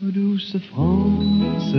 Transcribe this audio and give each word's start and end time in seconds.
Douce 0.00 0.56
France, 0.70 1.72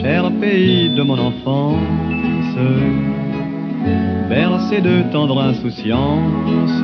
cher 0.00 0.32
pays 0.40 0.94
de 0.94 1.02
mon 1.02 1.18
enfance, 1.18 2.56
bercé 4.30 4.80
de 4.80 5.12
tendre 5.12 5.38
insouciance, 5.42 6.82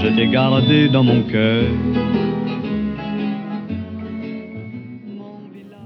je 0.00 0.14
t'ai 0.14 0.28
gardé 0.28 0.88
dans 0.88 1.02
mon 1.02 1.24
cœur. 1.24 1.64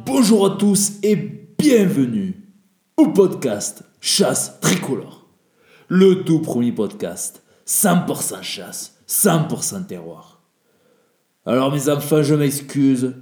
Bonjour 0.05 0.53
à 0.53 0.57
tous 0.59 0.99
et 1.03 1.17
bienvenue 1.17 2.35
au 2.99 3.09
podcast 3.09 3.85
Chasse 4.03 4.61
Tricolore. 4.61 5.29
Le 5.89 6.25
tout 6.25 6.41
premier 6.41 6.73
podcast 6.73 7.43
100% 7.67 8.43
chasse, 8.43 8.99
100% 9.09 9.87
terroir. 9.87 10.32
Alors 11.45 11.73
mes 11.73 11.89
enfants, 11.89 12.23
je 12.23 12.35
m'excuse 12.35 13.15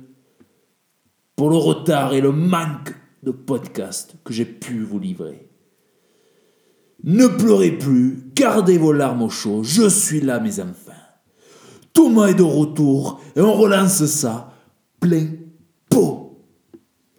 pour 1.37 1.49
le 1.49 1.57
retard 1.57 2.13
et 2.13 2.21
le 2.21 2.33
manque 2.33 2.95
de 3.23 3.31
podcast 3.31 4.15
que 4.25 4.33
j'ai 4.35 4.45
pu 4.45 4.83
vous 4.83 4.99
livrer. 4.99 5.49
Ne 7.03 7.27
pleurez 7.29 7.73
plus, 7.73 8.31
gardez 8.35 8.77
vos 8.77 8.93
larmes 8.93 9.23
au 9.23 9.31
chaud, 9.31 9.63
je 9.63 9.89
suis 9.89 10.21
là 10.21 10.39
mes 10.39 10.61
enfants. 10.61 10.93
Thomas 11.95 12.27
est 12.27 12.35
de 12.35 12.43
retour 12.43 13.23
et 13.35 13.41
on 13.41 13.55
relance 13.55 14.05
ça 14.05 14.53
plein 15.01 15.27
pot. 15.89 16.45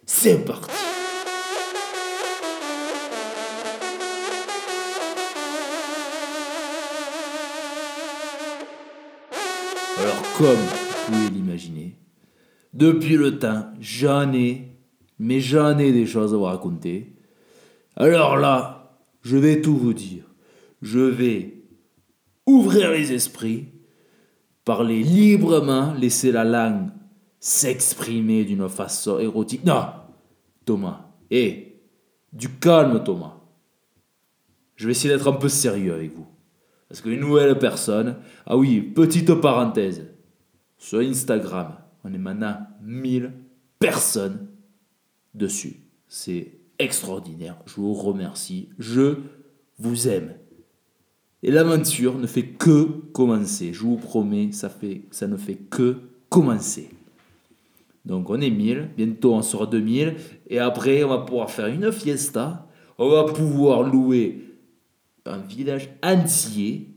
C'est 0.06 0.44
parti. 0.44 0.70
Alors 9.98 10.22
comme 10.38 10.91
pouvez 11.06 11.30
l'imaginer, 11.30 11.96
depuis 12.72 13.16
le 13.16 13.38
temps, 13.38 13.66
j'en 13.80 14.32
ai, 14.32 14.68
mais 15.18 15.40
j'en 15.40 15.78
ai 15.78 15.92
des 15.92 16.06
choses 16.06 16.32
à 16.32 16.36
vous 16.36 16.44
raconter. 16.44 17.14
Alors 17.96 18.36
là, 18.36 18.98
je 19.22 19.36
vais 19.36 19.60
tout 19.60 19.76
vous 19.76 19.92
dire. 19.92 20.24
Je 20.80 21.00
vais 21.00 21.62
ouvrir 22.46 22.90
les 22.90 23.12
esprits, 23.12 23.68
parler 24.64 25.02
librement, 25.02 25.94
laisser 25.94 26.32
la 26.32 26.44
langue 26.44 26.88
s'exprimer 27.38 28.44
d'une 28.44 28.68
façon 28.68 29.18
érotique. 29.18 29.64
Non, 29.64 29.86
Thomas, 30.64 31.08
hé, 31.30 31.80
du 32.32 32.48
calme 32.48 33.02
Thomas. 33.02 33.36
Je 34.76 34.86
vais 34.86 34.92
essayer 34.92 35.12
d'être 35.12 35.28
un 35.28 35.32
peu 35.32 35.48
sérieux 35.48 35.92
avec 35.92 36.14
vous. 36.14 36.26
Parce 36.88 37.00
qu'une 37.00 37.20
nouvelle 37.20 37.58
personne, 37.58 38.16
ah 38.46 38.56
oui, 38.56 38.80
petite 38.80 39.34
parenthèse, 39.34 40.06
sur 40.82 40.98
Instagram, 40.98 41.76
on 42.02 42.12
est 42.12 42.18
maintenant 42.18 42.56
1000 42.82 43.30
personnes 43.78 44.48
dessus. 45.32 45.76
C'est 46.08 46.58
extraordinaire, 46.80 47.56
je 47.66 47.76
vous 47.76 47.94
remercie, 47.94 48.68
je 48.80 49.18
vous 49.78 50.08
aime. 50.08 50.34
Et 51.44 51.52
l'aventure 51.52 52.18
ne 52.18 52.26
fait 52.26 52.46
que 52.46 52.82
commencer, 53.12 53.72
je 53.72 53.78
vous 53.78 53.96
promets, 53.96 54.50
ça, 54.50 54.72
ne 55.28 55.36
fait 55.36 55.54
que 55.54 55.98
commencer. 56.28 56.90
Donc 58.04 58.28
on 58.28 58.40
est 58.40 58.50
1000, 58.50 58.90
bientôt 58.96 59.34
on 59.34 59.42
sera 59.42 59.66
2000, 59.66 60.16
et 60.48 60.58
après 60.58 61.04
on 61.04 61.10
va 61.10 61.18
pouvoir 61.18 61.48
faire 61.48 61.68
une 61.68 61.92
fiesta, 61.92 62.66
on 62.98 63.08
va 63.08 63.22
pouvoir 63.32 63.84
louer 63.84 64.56
un 65.26 65.38
village 65.38 65.90
entier, 66.02 66.91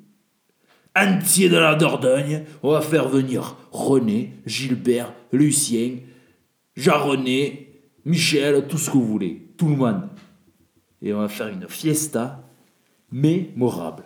entier 0.95 1.49
de 1.49 1.57
la 1.57 1.75
Dordogne, 1.75 2.43
on 2.63 2.71
va 2.71 2.81
faire 2.81 3.09
venir 3.09 3.57
René, 3.71 4.33
Gilbert, 4.45 5.13
Lucien, 5.31 5.97
Jean-René, 6.75 7.81
Michel, 8.05 8.67
tout 8.67 8.77
ce 8.77 8.89
que 8.89 8.97
vous 8.97 9.05
voulez, 9.05 9.49
tout 9.57 9.67
le 9.67 9.75
monde. 9.75 10.07
Et 11.01 11.13
on 11.13 11.19
va 11.19 11.27
faire 11.27 11.47
une 11.47 11.67
fiesta 11.67 12.43
mémorable. 13.11 14.03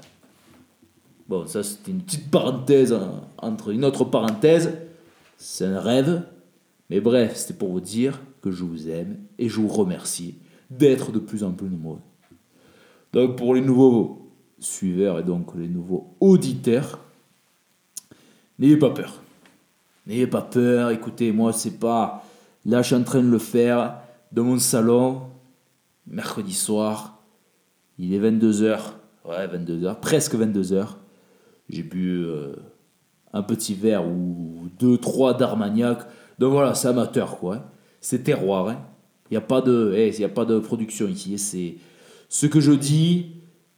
Bon, 1.28 1.46
ça 1.46 1.62
c'était 1.64 1.92
une 1.92 2.02
petite 2.02 2.32
parenthèse 2.32 2.92
hein, 2.92 3.22
entre 3.38 3.70
une 3.70 3.86
autre 3.86 4.04
parenthèse. 4.04 4.78
C'est 5.38 5.66
un 5.66 5.80
rêve. 5.80 6.24
Mais 6.90 7.00
bref, 7.00 7.36
c'était 7.36 7.54
pour 7.54 7.72
vous 7.72 7.82
dire 7.82 8.20
que 8.42 8.50
je 8.50 8.64
vous 8.64 8.90
aime 8.90 9.18
et 9.38 9.48
je 9.48 9.60
vous 9.60 9.68
remercie 9.68 10.36
d'être 10.72 11.12
de 11.12 11.20
plus 11.20 11.44
en 11.44 11.52
plus 11.52 11.70
nombreux. 11.70 12.00
Donc 13.14 13.36
pour 13.38 13.54
les 13.54 13.62
nouveaux 13.62 14.29
suiveurs 14.60 15.20
et 15.20 15.24
donc 15.24 15.54
les 15.56 15.68
nouveaux 15.68 16.16
auditeurs, 16.20 17.00
n'ayez 18.58 18.78
pas 18.78 18.90
peur. 18.92 19.22
N'ayez 20.08 20.28
pas 20.28 20.42
peur, 20.42 20.90
écoutez, 20.92 21.32
moi 21.32 21.54
c'est 21.54 21.80
pas... 21.80 22.26
Là 22.66 22.82
je 22.82 22.88
suis 22.88 22.96
en 22.96 23.04
train 23.04 23.22
de 23.22 23.30
le 23.30 23.38
faire 23.40 23.96
dans 24.32 24.44
mon 24.44 24.60
salon, 24.60 25.22
mercredi 26.08 26.54
soir, 26.54 27.20
il 27.98 28.14
est 28.14 28.20
22h, 28.20 28.80
ouais 29.26 29.48
22h, 29.48 30.00
presque 30.00 30.36
22h. 30.36 30.88
J'ai 31.70 31.84
bu 31.84 32.24
euh, 32.26 32.56
un 33.34 33.44
petit 33.44 33.76
verre 33.76 34.08
ou 34.08 34.68
deux, 34.80 34.98
trois 34.98 35.34
d'Armagnac. 35.36 36.00
Donc 36.40 36.52
voilà, 36.54 36.74
c'est 36.74 36.88
amateur 36.88 37.38
quoi. 37.38 37.56
hein. 37.58 37.64
C'est 38.02 38.24
terroir. 38.24 38.70
hein. 38.70 38.80
Il 39.30 39.34
n'y 39.34 39.38
a, 39.38 39.42
pas 39.42 39.62
de- 39.62 39.94
eh, 39.96 40.08
il 40.10 40.20
y 40.20 40.24
a 40.26 40.30
pas 40.30 40.46
de 40.46 40.58
production 40.58 41.08
ici. 41.08 41.38
C'est 41.38 41.76
ce 42.30 42.48
que 42.48 42.60
je 42.60 42.72
dis, 42.72 43.28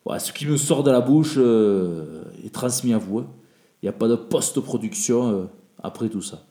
ouais, 0.06 0.20
ce 0.20 0.32
qui 0.32 0.46
me 0.46 0.58
sort 0.58 0.84
de 0.84 0.92
la 0.92 1.02
bouche 1.02 1.36
euh, 1.38 2.24
est 2.46 2.54
transmis 2.54 2.94
à 2.94 2.98
vous. 2.98 3.20
hein. 3.20 3.28
Il 3.82 3.86
n'y 3.86 3.90
a 3.90 3.94
pas 3.94 4.08
de 4.08 4.16
post-production 4.16 5.30
euh, 5.32 5.46
après 5.82 6.10
tout 6.10 6.22
ça. 6.22 6.44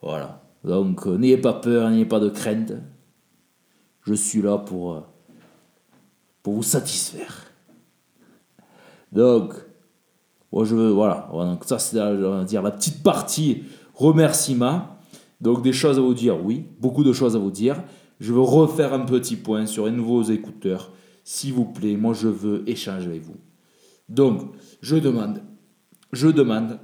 Voilà. 0.00 0.42
Donc 0.64 1.06
euh, 1.06 1.16
n'ayez 1.16 1.38
pas 1.38 1.52
peur, 1.54 1.90
n'ayez 1.90 2.06
pas 2.06 2.20
de 2.20 2.28
crainte. 2.28 2.72
Je 4.02 4.14
suis 4.14 4.42
là 4.42 4.58
pour, 4.58 5.02
pour 6.42 6.54
vous 6.54 6.62
satisfaire. 6.62 7.46
Donc, 9.12 9.52
moi 10.50 10.64
je 10.64 10.74
veux, 10.74 10.90
voilà, 10.90 11.28
Voilà, 11.32 11.52
donc 11.52 11.64
ça 11.64 11.78
c'est 11.78 11.96
dire, 12.46 12.62
la 12.62 12.70
petite 12.70 13.02
partie 13.02 13.64
remerciement. 13.94 14.88
Donc 15.40 15.62
des 15.62 15.72
choses 15.72 15.98
à 15.98 16.00
vous 16.00 16.14
dire, 16.14 16.44
oui, 16.44 16.66
beaucoup 16.80 17.04
de 17.04 17.12
choses 17.12 17.36
à 17.36 17.38
vous 17.38 17.50
dire. 17.50 17.82
Je 18.20 18.32
veux 18.32 18.40
refaire 18.40 18.94
un 18.94 19.00
petit 19.00 19.36
point 19.36 19.66
sur 19.66 19.86
les 19.86 19.92
nouveaux 19.92 20.22
écouteurs. 20.22 20.92
S'il 21.24 21.52
vous 21.52 21.66
plaît, 21.66 21.96
moi 21.96 22.14
je 22.14 22.28
veux 22.28 22.68
échanger 22.68 23.06
avec 23.06 23.22
vous. 23.22 23.36
Donc, 24.08 24.52
je 24.80 24.96
demande, 24.96 25.42
je 26.12 26.28
demande 26.28 26.78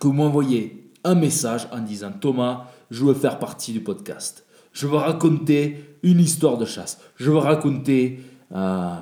que 0.00 0.06
vous 0.06 0.12
m'envoyez 0.12 0.90
un 1.04 1.14
message 1.14 1.68
en 1.70 1.80
disant 1.80 2.12
Thomas, 2.12 2.66
je 2.90 3.04
veux 3.04 3.14
faire 3.14 3.38
partie 3.38 3.72
du 3.72 3.80
podcast. 3.80 4.44
Je 4.72 4.86
veux 4.86 4.96
raconter 4.96 5.98
une 6.02 6.20
histoire 6.20 6.58
de 6.58 6.64
chasse. 6.64 6.98
Je 7.16 7.30
veux 7.30 7.38
raconter, 7.38 8.20
euh, 8.54 8.94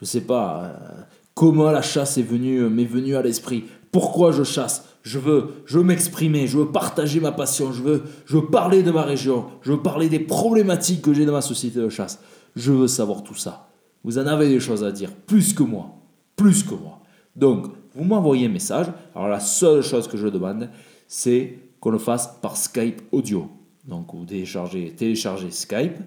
je 0.00 0.04
sais 0.04 0.20
pas, 0.20 0.62
euh, 0.64 1.02
comment 1.34 1.70
la 1.70 1.82
chasse 1.82 2.18
est 2.18 2.22
venue, 2.22 2.60
m'est 2.68 2.84
venue 2.84 3.16
à 3.16 3.22
l'esprit. 3.22 3.64
Pourquoi 3.90 4.32
je 4.32 4.44
chasse? 4.44 4.84
Je 5.02 5.18
veux, 5.18 5.48
je 5.64 5.78
veux 5.78 5.84
m'exprimer, 5.84 6.46
je 6.46 6.58
veux 6.58 6.70
partager 6.70 7.18
ma 7.20 7.32
passion, 7.32 7.72
je 7.72 7.82
veux, 7.82 8.02
je 8.26 8.36
veux 8.36 8.46
parler 8.46 8.82
de 8.82 8.90
ma 8.90 9.02
région, 9.02 9.46
je 9.62 9.72
veux 9.72 9.82
parler 9.82 10.08
des 10.08 10.18
problématiques 10.18 11.02
que 11.02 11.14
j'ai 11.14 11.24
dans 11.24 11.32
ma 11.32 11.40
société 11.40 11.80
de 11.80 11.88
chasse. 11.88 12.18
Je 12.54 12.72
veux 12.72 12.88
savoir 12.88 13.22
tout 13.22 13.34
ça. 13.34 13.68
Vous 14.04 14.18
en 14.18 14.26
avez 14.26 14.48
des 14.48 14.60
choses 14.60 14.84
à 14.84 14.92
dire, 14.92 15.12
plus 15.12 15.52
que 15.52 15.62
moi, 15.62 15.96
plus 16.36 16.62
que 16.62 16.74
moi. 16.74 17.00
Donc, 17.36 17.66
vous 17.94 18.04
m'envoyez 18.04 18.46
un 18.46 18.50
message. 18.50 18.86
Alors, 19.14 19.28
la 19.28 19.40
seule 19.40 19.82
chose 19.82 20.08
que 20.08 20.16
je 20.16 20.28
demande, 20.28 20.68
c'est 21.06 21.58
qu'on 21.80 21.90
le 21.90 21.98
fasse 21.98 22.38
par 22.40 22.56
Skype 22.56 23.02
audio. 23.12 23.48
Donc, 23.86 24.14
vous 24.14 24.24
téléchargez, 24.24 24.92
téléchargez 24.96 25.50
Skype. 25.50 25.98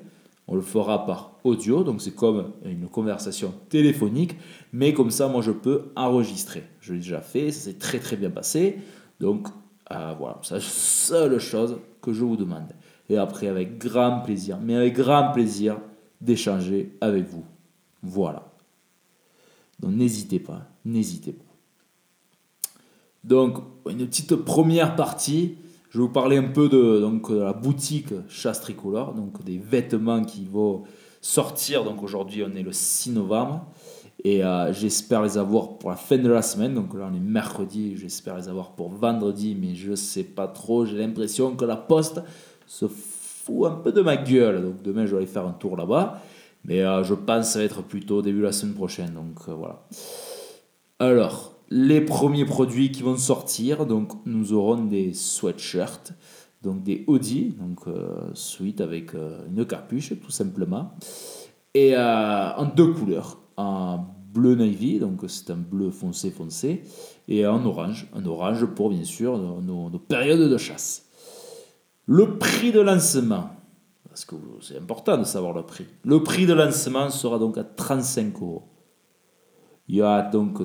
On 0.47 0.55
le 0.55 0.61
fera 0.61 1.05
par 1.05 1.37
audio. 1.43 1.83
Donc, 1.83 2.01
c'est 2.01 2.15
comme 2.15 2.51
une 2.65 2.87
conversation 2.87 3.53
téléphonique. 3.69 4.35
Mais 4.73 4.93
comme 4.93 5.11
ça, 5.11 5.27
moi, 5.27 5.41
je 5.41 5.51
peux 5.51 5.91
enregistrer. 5.95 6.63
Je 6.81 6.93
l'ai 6.93 6.99
déjà 6.99 7.21
fait. 7.21 7.51
Ça 7.51 7.65
s'est 7.65 7.77
très, 7.77 7.99
très 7.99 8.17
bien 8.17 8.29
passé. 8.29 8.77
Donc, 9.19 9.47
euh, 9.91 10.13
voilà. 10.17 10.39
C'est 10.43 10.55
la 10.55 10.61
seule 10.61 11.39
chose 11.39 11.77
que 12.01 12.13
je 12.13 12.23
vous 12.23 12.35
demande. 12.35 12.73
Et 13.09 13.17
après, 13.17 13.47
avec 13.47 13.77
grand 13.77 14.21
plaisir, 14.21 14.57
mais 14.61 14.75
avec 14.75 14.95
grand 14.95 15.31
plaisir, 15.31 15.77
d'échanger 16.21 16.95
avec 17.01 17.25
vous. 17.27 17.43
Voilà. 18.03 18.51
Donc 19.79 19.91
n'hésitez 19.91 20.39
pas, 20.39 20.67
n'hésitez 20.85 21.33
pas. 21.33 21.51
Donc, 23.23 23.57
une 23.87 24.07
petite 24.07 24.35
première 24.35 24.95
partie, 24.95 25.55
je 25.89 25.97
vais 25.97 26.03
vous 26.03 26.09
parler 26.11 26.37
un 26.37 26.47
peu 26.47 26.69
de, 26.69 27.05
la 27.35 27.53
boutique 27.53 28.13
Chasse 28.29 28.61
Tricolore, 28.61 29.13
donc 29.13 29.43
des 29.43 29.57
vêtements 29.57 30.23
qui 30.23 30.45
vont 30.45 30.83
sortir. 31.21 31.83
Donc 31.83 32.01
aujourd'hui, 32.01 32.43
on 32.43 32.55
est 32.55 32.63
le 32.63 32.71
6 32.71 33.11
novembre 33.11 33.65
et 34.23 34.43
euh, 34.43 34.73
j'espère 34.73 35.21
les 35.21 35.37
avoir 35.37 35.77
pour 35.77 35.89
la 35.89 35.95
fin 35.95 36.17
de 36.17 36.29
la 36.29 36.41
semaine. 36.41 36.73
Donc 36.73 36.95
là, 36.95 37.09
on 37.11 37.15
est 37.15 37.19
mercredi, 37.19 37.95
j'espère 37.97 38.37
les 38.37 38.47
avoir 38.47 38.71
pour 38.71 38.89
vendredi, 38.89 39.55
mais 39.59 39.75
je 39.75 39.93
sais 39.93 40.23
pas 40.23 40.47
trop. 40.47 40.85
J'ai 40.85 40.97
l'impression 40.97 41.55
que 41.55 41.65
la 41.65 41.75
poste 41.75 42.21
se 42.65 42.87
fout 42.87 43.67
un 43.67 43.75
peu 43.75 43.91
de 43.91 44.01
ma 44.01 44.17
gueule. 44.17 44.63
Donc 44.63 44.81
demain, 44.81 45.05
je 45.05 45.11
vais 45.11 45.17
aller 45.17 45.27
faire 45.27 45.45
un 45.45 45.53
tour 45.53 45.77
là-bas. 45.77 46.21
Mais 46.65 46.81
euh, 46.81 47.03
je 47.03 47.13
pense 47.13 47.47
que 47.47 47.53
ça 47.53 47.59
va 47.59 47.65
être 47.65 47.81
plutôt 47.83 48.21
début 48.21 48.39
de 48.39 48.43
la 48.43 48.51
semaine 48.51 48.75
prochaine. 48.75 49.13
Donc 49.13 49.39
euh, 49.47 49.53
voilà. 49.53 49.87
Alors, 50.99 51.53
les 51.69 52.01
premiers 52.01 52.45
produits 52.45 52.91
qui 52.91 53.01
vont 53.01 53.17
sortir, 53.17 53.85
donc 53.85 54.11
nous 54.25 54.53
aurons 54.53 54.83
des 54.85 55.13
sweatshirts, 55.13 56.13
donc 56.61 56.83
des 56.83 57.03
hoodies, 57.07 57.55
donc 57.59 57.87
euh, 57.87 58.29
suite 58.33 58.81
avec 58.81 59.15
euh, 59.15 59.45
une 59.47 59.65
capuche 59.65 60.13
tout 60.21 60.31
simplement, 60.31 60.91
et 61.73 61.97
en 61.97 62.65
deux 62.75 62.91
couleurs, 62.91 63.37
en 63.55 64.05
bleu 64.33 64.55
navy, 64.55 64.99
donc 64.99 65.21
c'est 65.27 65.49
un 65.51 65.55
bleu 65.55 65.89
foncé 65.89 66.29
foncé, 66.29 66.83
et 67.29 67.47
en 67.47 67.65
orange, 67.65 68.07
un 68.13 68.25
orange 68.25 68.65
pour 68.65 68.89
bien 68.89 69.05
sûr 69.05 69.37
nos 69.37 69.89
périodes 69.99 70.51
de 70.51 70.57
chasse. 70.57 71.05
Le 72.05 72.37
prix 72.37 72.73
de 72.73 72.81
lancement, 72.81 73.51
parce 74.11 74.25
que 74.25 74.35
c'est 74.59 74.77
important 74.77 75.17
de 75.17 75.23
savoir 75.23 75.53
le 75.53 75.63
prix. 75.63 75.85
Le 76.03 76.21
prix 76.21 76.45
de 76.45 76.51
lancement 76.51 77.09
sera 77.09 77.39
donc 77.39 77.57
à 77.57 77.63
35 77.63 78.33
euros. 78.41 78.63
Il 79.87 79.95
y 79.95 80.01
a 80.01 80.21
donc 80.21 80.59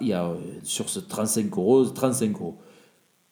il 0.00 0.06
y 0.06 0.12
a, 0.12 0.30
sur 0.62 0.88
ce 0.88 1.00
35 1.00 1.50
euros, 1.58 1.84
35 1.84 2.32
euros. 2.36 2.58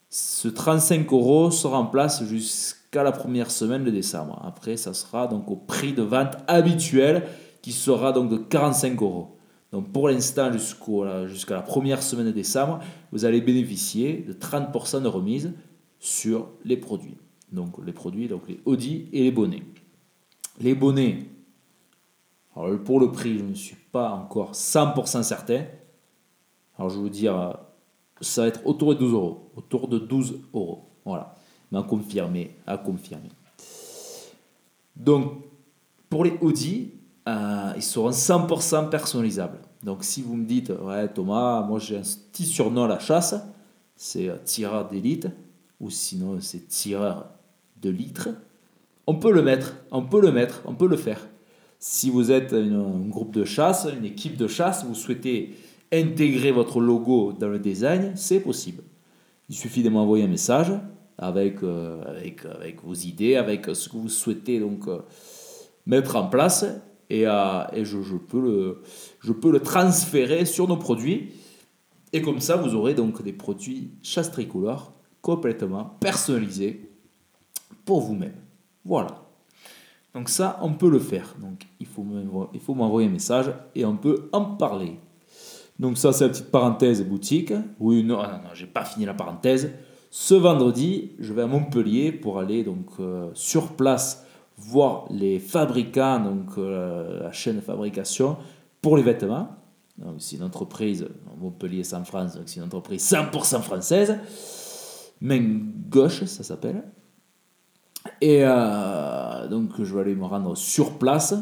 Ce 0.09 0.49
35 0.49 1.13
euros 1.13 1.53
sera 1.53 1.79
en 1.79 1.87
place 1.87 2.25
jusqu'à 2.25 3.05
la 3.05 3.13
première 3.13 3.53
semaine 3.53 3.85
de 3.85 3.93
décembre. 3.93 4.43
Après, 4.45 4.77
ça 4.77 4.93
sera 4.93 5.29
donc 5.29 5.49
au 5.49 5.57
prix 5.57 5.93
de 5.93 6.03
vente 6.03 6.37
habituel 6.49 7.29
qui 7.63 7.71
sera 7.71 8.11
donc 8.11 8.29
de 8.29 8.39
45 8.39 9.01
euros. 9.01 9.37
Donc 9.71 9.93
pour 9.93 10.09
l'instant, 10.09 10.51
jusqu'à 10.53 11.55
la 11.55 11.63
première 11.63 12.03
semaine 12.03 12.27
de 12.27 12.33
décembre, 12.33 12.81
vous 13.13 13.25
allez 13.25 13.41
bénéficier 13.41 14.25
de 14.27 14.33
30% 14.33 15.03
de 15.03 15.07
remise 15.07 15.53
sur 16.01 16.49
les 16.65 16.77
produits. 16.77 17.19
Donc 17.53 17.75
les 17.85 17.93
produits, 17.93 18.29
donc 18.29 18.43
les 18.49 18.61
Audi 18.65 19.09
et 19.13 19.25
les 19.25 19.33
bonnets. 19.33 19.63
Les 20.61 20.75
bonnets, 20.75 21.27
pour 22.85 23.01
le 23.01 23.11
prix, 23.11 23.39
je 23.39 23.45
ne 23.45 23.55
suis 23.55 23.77
pas 23.77 24.11
encore 24.11 24.53
100% 24.53 25.23
certain. 25.23 25.65
Alors 26.79 26.91
je 26.91 26.99
vous 26.99 27.09
dire, 27.09 27.57
ça 28.21 28.43
va 28.43 28.49
être 28.49 28.67
autour 28.67 28.95
de 28.95 29.01
12 29.01 29.13
euros. 29.13 29.51
Autour 29.57 29.89
de 29.89 29.99
12 29.99 30.41
euros. 30.53 30.85
Voilà. 31.05 31.35
Mais 31.73 31.79
à 31.79 31.83
confirmer, 31.83 32.57
à 32.67 32.77
confirmer. 32.77 33.31
Donc, 34.97 35.45
pour 36.09 36.25
les 36.25 36.37
Audi, 36.41 36.91
euh, 37.29 37.73
ils 37.77 37.83
seront 37.83 38.11
100% 38.11 38.91
personnalisables. 38.91 39.61
Donc, 39.83 40.05
si 40.05 40.21
vous 40.21 40.37
me 40.37 40.45
dites, 40.45 40.71
ouais, 40.71 41.09
Thomas, 41.09 41.63
moi 41.63 41.79
j'ai 41.79 41.97
un 41.97 42.03
petit 42.03 42.45
surnom 42.45 42.85
à 42.85 42.89
la 42.89 42.99
chasse, 42.99 43.35
c'est 43.97 44.29
euh, 44.29 44.37
tireur 44.45 44.89
d'élite, 44.89 45.29
ou 45.79 45.89
sinon 45.89 46.39
c'est 46.41 46.69
tireur 46.69 47.29
de 47.83 47.91
litres, 47.91 48.29
on 49.07 49.15
peut 49.17 49.33
le 49.33 49.43
mettre, 49.43 49.77
on 49.91 50.03
peut 50.03 50.21
le 50.21 50.33
mettre, 50.33 50.63
on 50.67 50.75
peut 50.75 50.89
le 50.89 50.97
faire. 50.97 51.29
Si 51.79 52.11
vous 52.11 52.31
êtes 52.31 52.53
un 52.53 53.09
groupe 53.09 53.33
de 53.33 53.45
chasse, 53.45 53.89
une 53.97 54.05
équipe 54.05 54.37
de 54.37 54.47
chasse, 54.47 54.85
vous 54.85 54.95
souhaitez 54.95 55.55
intégrer 55.93 56.53
votre 56.53 56.81
logo 56.81 57.33
dans 57.33 57.49
le 57.49 57.59
design, 57.59 58.13
c'est 58.15 58.41
possible. 58.41 58.83
Il 59.49 59.57
suffit 59.57 59.83
de 59.83 59.89
m'envoyer 59.89 60.25
un 60.25 60.29
message 60.29 60.73
avec, 61.19 61.63
euh, 61.63 62.03
avec, 62.05 62.85
vos 62.85 62.95
idées, 62.95 63.37
avec 63.37 63.67
ce 63.73 63.89
que 63.89 63.97
vous 63.97 64.09
souhaitez 64.09 64.61
donc 64.61 64.87
euh, 64.87 65.01
mettre 65.87 66.17
en 66.17 66.29
place 66.29 66.65
et, 67.09 67.27
euh, 67.27 67.65
et 67.73 67.85
je, 67.85 68.01
je, 68.03 68.17
peux 68.17 68.41
le, 68.41 68.83
je 69.19 69.33
peux 69.33 69.51
le 69.51 69.61
transférer 69.61 70.45
sur 70.45 70.69
nos 70.69 70.77
produits. 70.77 71.33
Et 72.13 72.23
comme 72.23 72.41
ça, 72.41 72.57
vous 72.57 72.75
aurez 72.75 72.95
donc 72.95 73.23
des 73.23 73.33
produits 73.33 73.91
chasse 74.03 74.31
tricolore 74.31 74.93
complètement 75.21 75.97
personnalisés 76.01 76.90
pour 77.85 78.01
vous-même. 78.01 78.35
Voilà. 78.85 79.23
Donc 80.15 80.29
ça, 80.29 80.59
on 80.63 80.73
peut 80.73 80.91
le 80.91 80.99
faire. 80.99 81.37
Donc 81.41 81.67
il 81.79 81.87
faut 81.87 82.75
m'envoyer 82.75 83.09
un 83.09 83.13
message 83.13 83.53
et 83.75 83.85
on 83.85 83.97
peut 83.97 84.29
en 84.33 84.45
parler. 84.45 84.99
Donc 85.79 85.97
ça, 85.97 86.13
c'est 86.13 86.25
la 86.25 86.31
petite 86.31 86.51
parenthèse 86.51 87.03
boutique. 87.03 87.55
Oui, 87.79 88.05
non, 88.05 88.19
non, 88.19 88.23
non, 88.23 88.51
j'ai 88.55 88.67
pas 88.67 88.85
fini 88.85 89.07
la 89.07 89.15
parenthèse. 89.15 89.73
Ce 90.11 90.35
vendredi, 90.35 91.13
je 91.19 91.33
vais 91.33 91.43
à 91.43 91.47
Montpellier 91.47 92.13
pour 92.13 92.39
aller 92.39 92.65
donc 92.65 92.87
euh, 93.01 93.31
sur 93.33 93.69
place 93.73 94.27
voir 94.59 95.07
les 95.11 95.39
fabricants, 95.39 96.21
donc 96.21 96.59
euh, 96.59 97.23
la 97.23 97.33
chaîne 97.33 97.57
de 97.57 97.61
fabrication 97.63 98.37
pour 98.83 98.97
les 98.97 99.03
vêtements. 99.03 99.49
C'est 100.19 100.37
une 100.37 100.43
entreprise, 100.43 101.07
Montpellier 101.39 101.85
c'est 101.85 101.97
en 101.97 102.05
France, 102.05 102.35
donc 102.35 102.45
c'est 102.47 102.57
une 102.57 102.67
entreprise 102.67 103.03
100% 103.11 103.61
française. 103.61 104.19
Main 105.21 105.61
gauche, 105.89 106.25
ça 106.25 106.43
s'appelle. 106.43 106.83
Et 108.21 108.41
euh, 108.43 109.49
donc 109.49 109.71
je 109.83 109.95
vais 109.95 110.01
aller 110.01 110.15
me 110.15 110.25
rendre 110.25 110.57
sur 110.57 110.99
place 110.99 111.35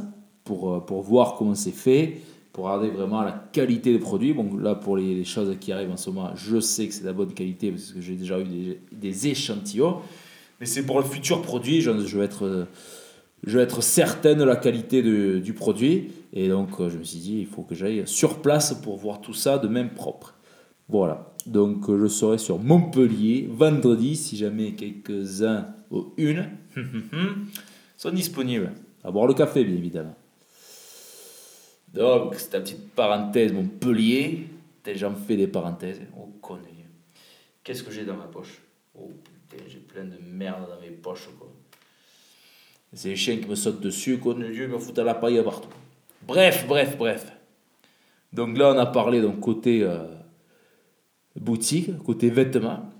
pour, 0.45 0.75
euh, 0.75 0.81
pour 0.81 1.03
voir 1.03 1.35
comment 1.37 1.55
c'est 1.55 1.73
fait, 1.73 2.21
pour 2.53 2.65
regarder 2.65 2.91
vraiment 2.91 3.23
la 3.23 3.45
qualité 3.53 3.93
des 3.93 3.99
produits. 3.99 4.33
Bon, 4.33 4.57
là, 4.57 4.75
pour 4.75 4.97
les, 4.97 5.25
choses 5.25 5.57
qui 5.61 5.73
arrivent 5.73 5.91
en 5.91 5.97
ce 5.97 6.11
moment, 6.11 6.31
je 6.35 6.61
sais 6.61 6.87
que 6.87 6.95
c'est 6.95 7.03
de 7.03 7.07
la 7.07 7.13
bonne 7.13 7.33
qualité 7.33 7.71
parce 7.71 7.93
que 7.93 8.01
j'ai 8.01 8.15
déjà 8.15 8.39
eu 8.39 8.79
des, 8.93 9.29
échantillons. 9.29 9.99
Mais 10.61 10.67
c'est 10.67 10.85
pour 10.85 10.99
le 10.99 11.05
futur 11.05 11.43
produit, 11.43 11.81
je, 11.81 12.07
je, 12.07 12.19
vais 12.19 12.25
être, 12.25 12.67
je 13.45 13.59
vais 13.59 13.63
être 13.63 13.81
certain 13.81 14.35
de 14.35 14.45
la 14.45 14.57
qualité 14.57 15.03
du 15.03 15.53
produit. 15.53 16.11
Et 16.33 16.49
donc, 16.49 16.69
euh, 16.81 16.91
je 16.91 16.99
me 16.99 17.05
suis 17.05 17.19
dit, 17.19 17.41
il 17.41 17.47
faut 17.47 17.63
que 17.63 17.75
j'aille 17.75 18.03
sur 18.07 18.41
place 18.41 18.75
pour 18.75 18.97
voir 18.97 19.21
tout 19.21 19.35
ça 19.35 19.59
de 19.59 19.69
même 19.69 19.91
propre. 19.91 20.35
Voilà. 20.89 21.33
Donc, 21.49 21.91
je 21.91 22.07
serai 22.09 22.37
sur 22.37 22.59
Montpellier 22.59 23.49
vendredi 23.51 24.17
si 24.17 24.37
jamais 24.37 24.73
quelques-uns 24.73 25.67
ou 25.91 26.13
une 26.19 26.51
sont 27.97 28.11
disponibles. 28.11 28.73
À 29.03 29.11
boire 29.11 29.27
le 29.27 29.33
café, 29.33 29.65
bien 29.65 29.77
évidemment. 29.77 30.15
Donc, 31.95 32.35
c'est 32.35 32.51
ta 32.51 32.61
petite 32.61 32.91
parenthèse 32.91 33.53
Montpellier. 33.53 34.47
J'en 34.95 35.15
fais 35.15 35.37
des 35.37 35.47
parenthèses. 35.47 36.01
Oh, 36.19 36.29
connerie. 36.43 36.85
Qu'est-ce 37.65 37.83
que 37.83 37.91
j'ai 37.91 38.05
dans 38.05 38.17
ma 38.17 38.25
poche? 38.25 38.61
Oh 38.95 39.11
putain, 39.25 39.65
j'ai 39.69 39.79
plein 39.79 40.05
de 40.05 40.17
merde 40.23 40.69
dans 40.69 40.81
mes 40.81 40.91
poches, 40.91 41.29
quoi. 41.39 41.49
C'est 42.93 43.09
les 43.09 43.17
chiens 43.17 43.37
qui 43.37 43.47
me 43.47 43.55
sautent 43.55 43.81
dessus, 43.81 44.19
quoi. 44.19 44.35
Dieu, 44.35 44.69
me 44.69 44.79
foutent 44.79 44.99
à 44.99 45.05
la 45.05 45.15
paille 45.15 45.43
partout. 45.43 45.69
Bref, 46.27 46.67
bref, 46.67 46.97
bref. 46.97 47.33
Donc 48.33 48.57
là, 48.59 48.73
on 48.75 48.79
a 48.79 48.87
parlé 48.87 49.21
d'un 49.21 49.33
côté 49.33 49.83
euh, 49.83 50.07
boutique, 51.39 51.97
côté 51.99 52.31
vêtements. 52.31 52.91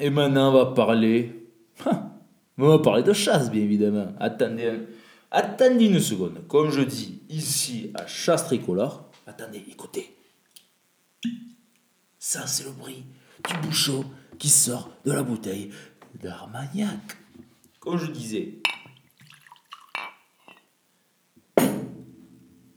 Et 0.00 0.10
maintenant, 0.10 0.50
on 0.50 0.52
va 0.52 0.66
parler 0.66 1.46
on 2.58 2.68
va 2.68 2.78
parler 2.78 3.02
de 3.02 3.12
chasse, 3.12 3.50
bien 3.50 3.62
évidemment. 3.62 4.14
Attendez, 4.18 4.80
attendez 5.30 5.86
une 5.86 6.00
seconde. 6.00 6.46
Comme 6.48 6.70
je 6.70 6.80
dis 6.80 7.20
ici 7.28 7.90
à 7.94 8.06
Chasse 8.06 8.46
Tricolore, 8.46 9.10
attendez, 9.26 9.62
écoutez. 9.70 10.14
Ça, 12.18 12.46
c'est 12.46 12.64
le 12.64 12.70
bruit 12.70 13.04
du 13.46 13.66
bouchon 13.66 14.04
qui 14.38 14.48
sort 14.48 14.90
de 15.04 15.12
la 15.12 15.22
bouteille 15.22 15.70
d'Armagnac. 16.22 16.98
Comme 17.78 17.98
je 17.98 18.10
disais, 18.10 18.54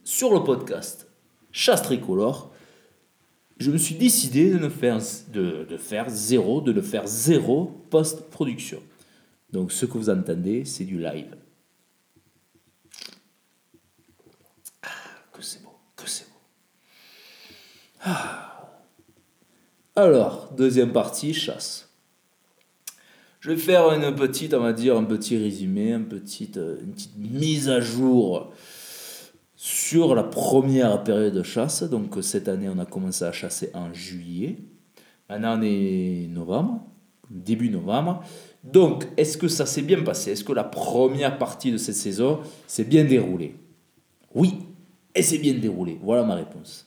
sur 0.04 0.32
le 0.32 0.44
podcast 0.44 1.08
Chasse 1.50 1.82
Tricolore, 1.82 2.52
je 3.60 3.70
me 3.70 3.76
suis 3.76 3.94
décidé 3.94 4.50
de 4.50 4.58
ne 4.58 4.70
faire, 4.70 4.98
de, 5.32 5.66
de 5.68 5.76
faire 5.76 6.08
zéro, 6.08 6.62
de 6.62 6.72
ne 6.72 6.80
faire 6.80 7.06
zéro 7.06 7.66
post-production. 7.90 8.82
Donc 9.52 9.70
ce 9.70 9.84
que 9.84 9.98
vous 9.98 10.08
entendez, 10.08 10.64
c'est 10.64 10.84
du 10.84 10.98
live. 10.98 11.36
Ah, 14.82 14.88
que 15.32 15.42
c'est 15.42 15.62
beau, 15.62 15.74
que 15.94 16.08
c'est 16.08 16.24
beau. 16.24 16.38
Ah. 18.02 18.80
Alors, 19.94 20.50
deuxième 20.56 20.92
partie, 20.92 21.34
chasse. 21.34 21.90
Je 23.40 23.50
vais 23.50 23.58
faire 23.58 23.92
une 23.92 24.14
petite, 24.14 24.54
on 24.54 24.60
va 24.60 24.72
dire, 24.72 24.96
un 24.96 25.04
petit 25.04 25.36
résumé, 25.36 25.92
euh, 25.92 25.96
une 25.98 26.06
petite 26.06 27.16
mise 27.18 27.68
à 27.68 27.80
jour 27.80 28.54
sur 29.62 30.14
la 30.14 30.22
première 30.22 31.04
période 31.04 31.34
de 31.34 31.42
chasse. 31.42 31.82
Donc 31.82 32.16
cette 32.22 32.48
année, 32.48 32.70
on 32.74 32.78
a 32.78 32.86
commencé 32.86 33.26
à 33.26 33.32
chasser 33.32 33.70
en 33.74 33.92
juillet. 33.92 34.56
Maintenant, 35.28 35.58
on 35.58 35.62
est 35.62 36.28
novembre, 36.30 36.80
début 37.28 37.68
novembre. 37.68 38.24
Donc, 38.64 39.06
est-ce 39.18 39.36
que 39.36 39.48
ça 39.48 39.66
s'est 39.66 39.82
bien 39.82 40.02
passé? 40.02 40.30
Est-ce 40.30 40.44
que 40.44 40.54
la 40.54 40.64
première 40.64 41.36
partie 41.36 41.70
de 41.70 41.76
cette 41.76 41.96
saison 41.96 42.40
s'est 42.66 42.84
bien 42.84 43.04
déroulée? 43.04 43.54
Oui, 44.34 44.54
et 45.14 45.22
c'est 45.22 45.36
bien 45.36 45.52
déroulé. 45.52 45.98
Voilà 46.02 46.22
ma 46.22 46.36
réponse. 46.36 46.86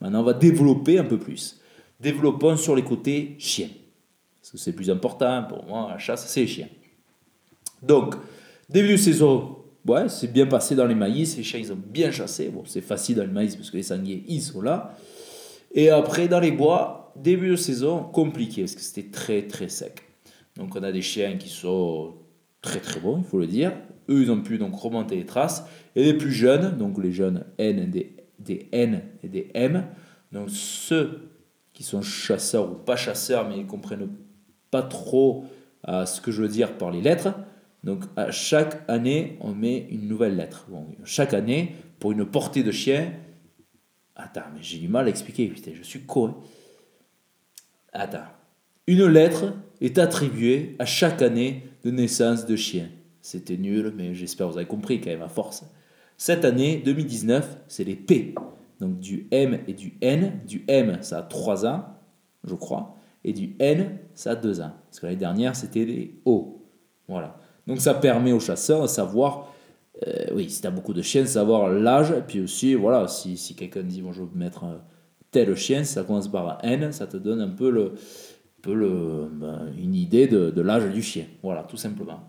Maintenant, 0.00 0.20
on 0.20 0.24
va 0.24 0.32
développer 0.32 0.98
un 0.98 1.04
peu 1.04 1.18
plus. 1.18 1.60
Développons 2.00 2.56
sur 2.56 2.74
les 2.74 2.82
côtés 2.82 3.36
chiens. 3.38 3.68
Parce 4.40 4.52
que 4.52 4.56
c'est 4.56 4.72
plus 4.72 4.88
important 4.88 5.44
pour 5.46 5.66
moi, 5.66 5.88
la 5.90 5.98
chasse, 5.98 6.26
c'est 6.26 6.40
les 6.40 6.46
chiens. 6.46 6.68
Donc, 7.82 8.14
début 8.70 8.92
de 8.92 8.96
saison, 8.96 9.58
ouais, 9.86 10.08
c'est 10.08 10.32
bien 10.32 10.46
passé 10.46 10.74
dans 10.74 10.86
les 10.86 10.94
maïs. 10.94 11.36
Les 11.36 11.42
chiens, 11.42 11.60
ils 11.60 11.72
ont 11.72 11.78
bien 11.78 12.10
chassé. 12.10 12.48
Bon, 12.48 12.62
c'est 12.66 12.80
facile 12.80 13.16
dans 13.16 13.24
le 13.24 13.32
maïs 13.32 13.56
parce 13.56 13.70
que 13.70 13.76
les 13.76 13.82
sangliers, 13.82 14.24
ils 14.28 14.42
sont 14.42 14.62
là. 14.62 14.96
Et 15.74 15.90
après, 15.90 16.28
dans 16.28 16.40
les 16.40 16.52
bois, 16.52 17.12
début 17.16 17.50
de 17.50 17.56
saison, 17.56 18.02
compliqué 18.02 18.62
parce 18.62 18.74
que 18.74 18.80
c'était 18.80 19.10
très, 19.10 19.42
très 19.46 19.68
sec. 19.68 20.02
Donc 20.56 20.74
on 20.74 20.82
a 20.82 20.92
des 20.92 21.02
chiens 21.02 21.36
qui 21.36 21.48
sont 21.48 22.14
très 22.62 22.80
très 22.80 23.00
bons, 23.00 23.18
il 23.18 23.24
faut 23.24 23.38
le 23.38 23.46
dire. 23.46 23.72
Eux, 24.08 24.22
ils 24.22 24.30
ont 24.30 24.40
pu 24.40 24.58
donc 24.58 24.74
remonter 24.74 25.16
les 25.16 25.26
traces. 25.26 25.64
Et 25.94 26.04
les 26.04 26.14
plus 26.14 26.32
jeunes, 26.32 26.76
donc 26.78 27.02
les 27.02 27.12
jeunes 27.12 27.44
N, 27.58 27.90
des, 27.90 28.16
des 28.38 28.68
N 28.72 29.02
et 29.22 29.28
des 29.28 29.50
M, 29.54 29.84
donc 30.32 30.50
ceux 30.50 31.30
qui 31.72 31.82
sont 31.82 32.02
chasseurs 32.02 32.70
ou 32.70 32.74
pas 32.74 32.96
chasseurs, 32.96 33.48
mais 33.48 33.58
ils 33.58 33.66
comprennent 33.66 34.08
pas 34.70 34.82
trop 34.82 35.44
ce 35.86 36.20
que 36.20 36.32
je 36.32 36.42
veux 36.42 36.48
dire 36.48 36.78
par 36.78 36.90
les 36.90 37.00
lettres. 37.00 37.34
Donc 37.86 38.02
à 38.16 38.32
chaque 38.32 38.82
année, 38.88 39.38
on 39.40 39.54
met 39.54 39.86
une 39.90 40.08
nouvelle 40.08 40.34
lettre. 40.34 40.66
Bon, 40.68 40.88
chaque 41.04 41.32
année, 41.32 41.76
pour 42.00 42.10
une 42.10 42.26
portée 42.26 42.64
de 42.64 42.72
chien, 42.72 43.12
attends, 44.16 44.42
mais 44.52 44.60
j'ai 44.60 44.78
du 44.78 44.88
mal 44.88 45.06
à 45.06 45.08
expliquer, 45.08 45.52
je 45.54 45.82
suis 45.84 46.00
con. 46.00 46.26
Hein. 46.26 46.34
Attends, 47.92 48.26
une 48.88 49.06
lettre 49.06 49.54
est 49.80 49.98
attribuée 49.98 50.74
à 50.80 50.84
chaque 50.84 51.22
année 51.22 51.62
de 51.84 51.92
naissance 51.92 52.44
de 52.44 52.56
chien. 52.56 52.88
C'était 53.22 53.56
nul, 53.56 53.94
mais 53.96 54.14
j'espère 54.14 54.48
que 54.48 54.52
vous 54.52 54.58
avez 54.58 54.66
compris 54.66 55.00
quand 55.00 55.10
même 55.10 55.22
à 55.22 55.28
force. 55.28 55.64
Cette 56.16 56.44
année, 56.44 56.82
2019, 56.84 57.56
c'est 57.68 57.84
les 57.84 57.94
P. 57.94 58.34
Donc 58.80 58.98
du 58.98 59.28
M 59.30 59.60
et 59.68 59.74
du 59.74 59.94
N. 60.00 60.40
Du 60.44 60.64
M, 60.66 60.98
ça 61.02 61.18
a 61.18 61.22
3 61.22 61.64
ans, 61.66 61.84
je 62.42 62.54
crois. 62.56 62.96
Et 63.22 63.32
du 63.32 63.54
N, 63.60 63.98
ça 64.16 64.32
a 64.32 64.34
2 64.34 64.60
ans. 64.60 64.72
Parce 64.86 64.98
que 64.98 65.06
l'année 65.06 65.18
dernière, 65.18 65.54
c'était 65.54 65.84
les 65.84 66.20
O. 66.24 66.64
Voilà. 67.06 67.38
Donc 67.66 67.80
ça 67.80 67.94
permet 67.94 68.32
aux 68.32 68.40
chasseurs 68.40 68.82
de 68.82 68.86
savoir, 68.86 69.52
euh, 70.06 70.26
oui, 70.34 70.48
si 70.48 70.60
tu 70.60 70.66
as 70.66 70.70
beaucoup 70.70 70.92
de 70.92 71.02
chiens, 71.02 71.26
savoir 71.26 71.68
l'âge. 71.68 72.14
Puis 72.28 72.40
aussi, 72.40 72.74
voilà, 72.74 73.08
si, 73.08 73.36
quelqu'un 73.56 73.82
dit, 73.82 74.02
bon, 74.02 74.12
je 74.12 74.22
veux 74.22 74.28
mettre 74.34 74.64
tel 75.30 75.54
chien, 75.56 75.84
ça 75.84 76.04
commence 76.04 76.28
par 76.28 76.58
N, 76.62 76.92
ça 76.92 77.06
te 77.06 77.16
donne 77.16 77.40
un 77.40 77.48
peu, 77.48 77.92
ben, 78.64 79.72
une 79.76 79.94
idée 79.94 80.28
de, 80.28 80.60
l'âge 80.60 80.92
du 80.92 81.02
chien. 81.02 81.24
Voilà, 81.42 81.64
tout 81.64 81.76
simplement. 81.76 82.20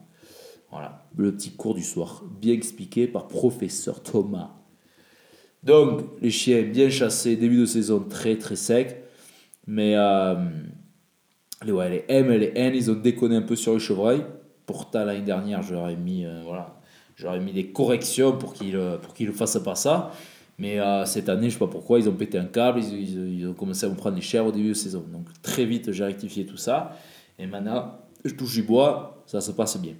Voilà, 0.72 1.06
le 1.16 1.32
petit 1.34 1.52
cours 1.52 1.76
du 1.76 1.84
soir, 1.84 2.24
bien 2.42 2.54
expliqué 2.54 3.08
par 3.08 3.28
professeur 3.28 4.04
Thomas. 4.04 4.50
Donc, 5.64 6.02
les 6.22 6.30
chiens 6.30 6.64
bien 6.64 6.90
chassés, 6.90 7.36
début 7.36 7.58
de 7.58 7.66
saison 7.66 8.00
très 8.02 8.38
très 8.38 8.56
sec. 8.56 9.04
Mais 9.66 9.94
euh, 9.96 10.36
les, 11.66 11.72
les 11.72 12.06
M 12.08 12.32
et 12.32 12.38
les 12.38 12.52
N, 12.56 12.76
ils 12.76 12.92
ont 12.92 12.96
déconné 12.96 13.36
un 13.36 13.42
peu 13.42 13.56
sur 13.56 13.74
les 13.74 13.80
chevreuils. 13.80 14.24
Pourtant, 14.68 15.06
l'année 15.06 15.22
dernière, 15.22 15.64
j'aurais 15.64 15.96
mis, 15.96 16.26
euh, 16.26 17.40
mis 17.40 17.54
des 17.54 17.72
corrections 17.72 18.38
pour 18.38 18.54
qu'ils 18.54 18.76
euh, 18.76 18.98
pour 18.98 19.14
qu'ils 19.14 19.28
ne 19.28 19.32
fassent 19.32 19.64
pas 19.64 19.76
ça. 19.76 20.12
Mais 20.58 20.78
euh, 20.82 21.06
cette 21.06 21.30
année, 21.30 21.44
je 21.44 21.46
ne 21.46 21.52
sais 21.52 21.60
pas 21.60 21.68
pourquoi, 21.68 22.00
ils 22.00 22.10
ont 22.10 22.14
pété 22.14 22.38
un 22.38 22.46
câble, 22.46 22.82
ils, 22.82 23.40
ils, 23.40 23.48
ont 23.48 23.54
commencé 23.54 23.86
à 23.86 23.90
me 23.90 23.96
prendre 23.96 24.18
des 24.18 24.22
chers 24.22 24.46
au 24.46 24.52
début 24.52 24.70
de 24.70 24.74
saison. 24.74 25.06
Donc 25.10 25.28
très 25.42 25.64
vite, 25.64 25.94
j'ai 25.94 26.04
rectifié 26.04 26.46
tout 26.46 26.58
ça. 26.58 26.98
Et 27.40 27.48
maintenant, 27.48 27.94
je 28.26 28.34
touche 28.34 28.56
du 28.56 28.64
bois, 28.64 29.24
ça 29.26 29.40
se 29.40 29.52
passe 29.52 29.80
bien. 29.80 29.94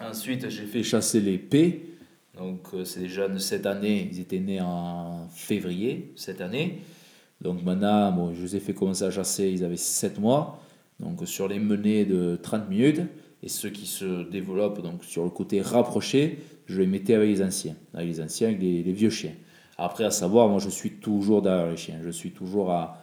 Ensuite, 0.00 0.48
j'ai 0.48 0.66
fait 0.66 0.84
chasser 0.84 1.20
les 1.20 1.36
P. 1.36 1.98
Donc 2.36 2.68
c'est 2.84 3.00
des 3.00 3.08
jeunes 3.08 3.40
cette 3.40 3.66
année, 3.66 4.08
ils 4.12 4.20
étaient 4.20 4.38
nés 4.38 4.60
en 4.60 5.26
février 5.34 6.12
cette 6.14 6.40
année. 6.40 6.82
Donc 7.40 7.64
maintenant, 7.64 8.12
bon, 8.12 8.32
je 8.32 8.42
les 8.42 8.56
ai 8.56 8.60
fait 8.60 8.74
commencer 8.74 9.02
à 9.02 9.10
chasser, 9.10 9.50
ils 9.50 9.64
avaient 9.64 9.76
7 9.76 10.20
mois. 10.20 10.60
Donc 11.00 11.26
sur 11.26 11.48
les 11.48 11.58
menées 11.58 12.04
de 12.04 12.38
30 12.40 12.68
minutes. 12.68 13.00
Et 13.46 13.48
ceux 13.48 13.70
qui 13.70 13.86
se 13.86 14.28
développent 14.28 14.82
donc 14.82 15.04
sur 15.04 15.22
le 15.22 15.30
côté 15.30 15.60
rapproché, 15.60 16.40
je 16.66 16.80
les 16.80 16.86
mettais 16.88 17.14
avec 17.14 17.28
les 17.28 17.42
anciens, 17.44 17.76
avec 17.94 18.08
les 18.08 18.20
anciens, 18.20 18.48
avec 18.48 18.60
les, 18.60 18.82
vieux 18.82 19.08
chiens. 19.08 19.34
Après, 19.78 20.02
à 20.02 20.10
savoir, 20.10 20.48
moi 20.48 20.58
je 20.58 20.68
suis 20.68 20.94
toujours 20.94 21.42
derrière 21.42 21.70
les 21.70 21.76
chiens, 21.76 22.00
je 22.02 22.10
suis 22.10 22.32
toujours 22.32 22.72
à. 22.72 23.00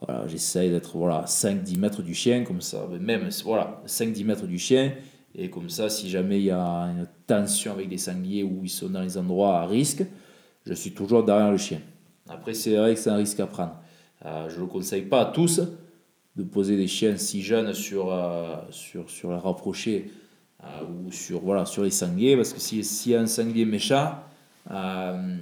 Voilà, 0.00 0.26
j'essaye 0.26 0.70
d'être 0.70 0.96
voilà, 0.96 1.22
5-10 1.24 1.78
mètres 1.78 2.02
du 2.02 2.14
chien, 2.14 2.42
comme 2.42 2.60
ça, 2.60 2.88
même 3.00 3.28
voilà, 3.44 3.80
5-10 3.86 4.24
mètres 4.24 4.46
du 4.48 4.58
chien, 4.58 4.92
et 5.36 5.50
comme 5.50 5.70
ça, 5.70 5.88
si 5.88 6.10
jamais 6.10 6.40
il 6.40 6.46
y 6.46 6.50
a 6.50 6.58
une 6.58 7.06
tension 7.28 7.70
avec 7.70 7.88
des 7.88 7.98
sangliers 7.98 8.42
ou 8.42 8.62
ils 8.64 8.68
sont 8.68 8.88
dans 8.88 9.02
les 9.02 9.16
endroits 9.18 9.60
à 9.60 9.66
risque, 9.66 10.02
je 10.66 10.74
suis 10.74 10.94
toujours 10.94 11.22
derrière 11.22 11.52
le 11.52 11.58
chien. 11.58 11.78
Après, 12.28 12.54
c'est 12.54 12.74
vrai 12.74 12.94
que 12.94 13.00
c'est 13.00 13.10
un 13.10 13.16
risque 13.16 13.38
à 13.38 13.46
prendre. 13.46 13.76
Euh, 14.26 14.48
je 14.48 14.56
ne 14.56 14.62
le 14.62 14.66
conseille 14.66 15.02
pas 15.02 15.20
à 15.20 15.26
tous, 15.26 15.60
de 16.36 16.42
poser 16.42 16.76
des 16.76 16.86
chiens 16.86 17.16
si 17.16 17.42
jeunes 17.42 17.74
sur, 17.74 18.12
euh, 18.12 18.56
sur, 18.70 19.10
sur 19.10 19.30
la 19.30 19.38
rapprochée 19.38 20.10
euh, 20.62 20.66
ou 21.06 21.12
sur, 21.12 21.40
voilà, 21.40 21.66
sur 21.66 21.82
les 21.82 21.90
sangliers, 21.90 22.36
parce 22.36 22.52
que 22.52 22.60
s'il 22.60 22.84
si 22.84 23.10
y 23.10 23.14
a 23.14 23.20
un 23.20 23.26
sanglier 23.26 23.64
méchant, 23.64 24.14
euh, 24.70 25.36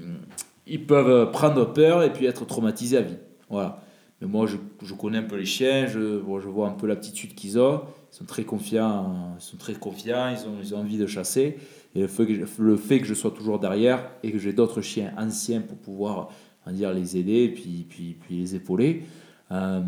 ils 0.66 0.87
peuvent 0.87 1.30
prendre 1.30 1.73
peur 1.73 2.02
et 2.02 2.12
puis 2.12 2.26
être 2.26 2.47
traumatisés 2.47 2.97
à 2.97 3.02
vie. 3.02 3.16
Voilà. 3.50 3.83
Mais 4.21 4.26
moi, 4.26 4.47
je, 4.47 4.57
je 4.83 4.95
connais 4.95 5.18
un 5.18 5.23
peu 5.23 5.37
les 5.37 5.45
chiens, 5.45 5.87
je, 5.87 6.21
je 6.21 6.49
vois 6.49 6.68
un 6.68 6.73
peu 6.73 6.87
l'aptitude 6.87 7.35
qu'ils 7.35 7.59
ont. 7.59 7.83
Ils 8.12 8.16
sont 8.16 8.25
très 8.25 8.45
confiants, 8.45 9.37
ils 9.38 9.42
sont 9.42 9.57
très 9.57 9.75
confiants, 9.75 10.30
ils 10.30 10.47
ont, 10.49 10.57
ils 10.61 10.75
ont 10.75 10.78
envie 10.78 10.99
de 10.99 11.07
chasser. 11.07 11.59
Et 11.95 12.00
le 12.00 12.09
fait, 12.09 12.26
que 12.26 12.35
je, 12.35 12.62
le 12.62 12.76
fait 12.76 13.00
que 13.00 13.07
je 13.07 13.14
sois 13.14 13.30
toujours 13.30 13.59
derrière 13.59 14.11
et 14.23 14.33
que 14.33 14.38
j'ai 14.38 14.52
d'autres 14.52 14.80
chiens 14.80 15.12
anciens 15.16 15.61
pour 15.61 15.78
pouvoir 15.78 16.30
dire, 16.73 16.92
les 16.92 17.16
aider 17.16 17.45
et 17.45 17.49
puis, 17.49 17.87
puis, 17.88 18.16
puis 18.21 18.37
les 18.37 18.54
épauler, 18.54 19.04
euh, 19.50 19.81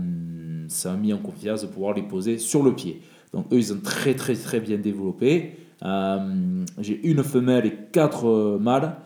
ça 0.68 0.90
m'a 0.92 0.96
mis 0.96 1.12
en 1.12 1.18
confiance 1.18 1.62
de 1.62 1.66
pouvoir 1.66 1.94
les 1.94 2.02
poser 2.02 2.38
sur 2.38 2.62
le 2.62 2.74
pied. 2.74 3.02
Donc 3.32 3.46
eux, 3.52 3.56
ils 3.56 3.66
sont 3.66 3.80
très 3.82 4.14
très 4.14 4.34
très 4.34 4.60
bien 4.60 4.78
développés. 4.78 5.56
Euh, 5.84 6.64
j'ai 6.78 7.00
une 7.06 7.22
femelle 7.22 7.66
et 7.66 7.74
quatre 7.92 8.28
euh, 8.28 8.58
mâles. 8.58 8.96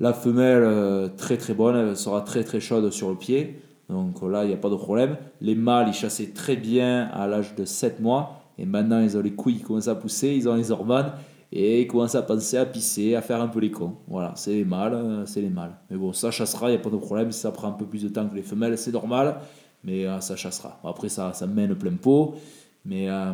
La 0.00 0.12
femelle, 0.12 1.12
très 1.16 1.36
très 1.36 1.54
bonne, 1.54 1.76
elle 1.76 1.96
sera 1.96 2.22
très 2.22 2.42
très 2.42 2.58
chaude 2.58 2.90
sur 2.90 3.10
le 3.10 3.16
pied. 3.16 3.60
Donc 3.88 4.20
là, 4.22 4.42
il 4.42 4.48
n'y 4.48 4.54
a 4.54 4.56
pas 4.56 4.70
de 4.70 4.74
problème. 4.74 5.16
Les 5.40 5.54
mâles, 5.54 5.88
ils 5.88 5.94
chassaient 5.94 6.30
très 6.34 6.56
bien 6.56 7.08
à 7.12 7.28
l'âge 7.28 7.54
de 7.54 7.64
7 7.64 8.00
mois. 8.00 8.42
Et 8.58 8.66
maintenant, 8.66 9.00
ils 9.00 9.16
ont 9.16 9.20
les 9.20 9.32
couilles 9.32 9.58
qui 9.58 9.62
commencent 9.62 9.86
à 9.86 9.94
pousser, 9.94 10.30
ils 10.30 10.48
ont 10.48 10.56
les 10.56 10.72
hormones. 10.72 11.12
Et 11.52 11.82
ils 11.82 11.86
commencent 11.86 12.16
à 12.16 12.22
penser 12.22 12.56
à 12.56 12.66
pisser, 12.66 13.14
à 13.14 13.20
faire 13.20 13.40
un 13.40 13.46
peu 13.46 13.60
les 13.60 13.70
cons. 13.70 13.94
Voilà, 14.08 14.32
c'est 14.34 14.54
les 14.54 14.64
mâles, 14.64 15.22
c'est 15.26 15.42
les 15.42 15.50
mâles. 15.50 15.76
Mais 15.88 15.96
bon, 15.96 16.12
ça 16.12 16.32
chassera, 16.32 16.68
il 16.68 16.72
n'y 16.72 16.78
a 16.78 16.82
pas 16.82 16.90
de 16.90 16.96
problème. 16.96 17.30
Si 17.30 17.40
ça 17.40 17.52
prend 17.52 17.68
un 17.68 17.72
peu 17.72 17.84
plus 17.84 18.02
de 18.02 18.08
temps 18.08 18.26
que 18.26 18.34
les 18.34 18.42
femelles, 18.42 18.76
c'est 18.78 18.92
normal 18.92 19.36
mais 19.84 20.06
euh, 20.06 20.20
ça 20.20 20.36
chassera. 20.36 20.80
Après, 20.84 21.08
ça, 21.08 21.32
ça 21.32 21.46
mène 21.46 21.74
plein 21.74 21.94
pot, 21.94 22.36
mais, 22.84 23.08
euh, 23.08 23.32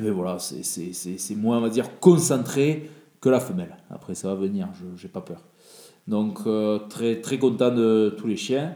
mais 0.00 0.10
voilà, 0.10 0.38
c'est 0.38 1.34
moins, 1.36 1.58
on 1.58 1.62
va 1.62 1.68
dire, 1.68 1.98
concentré 2.00 2.90
que 3.20 3.28
la 3.28 3.40
femelle. 3.40 3.76
Après, 3.90 4.14
ça 4.14 4.28
va 4.28 4.34
venir, 4.34 4.68
je 4.96 5.06
n'ai 5.06 5.12
pas 5.12 5.20
peur. 5.20 5.42
Donc, 6.06 6.40
euh, 6.46 6.78
très, 6.88 7.20
très 7.20 7.38
content 7.38 7.74
de 7.74 8.14
tous 8.16 8.26
les 8.26 8.36
chiens. 8.36 8.74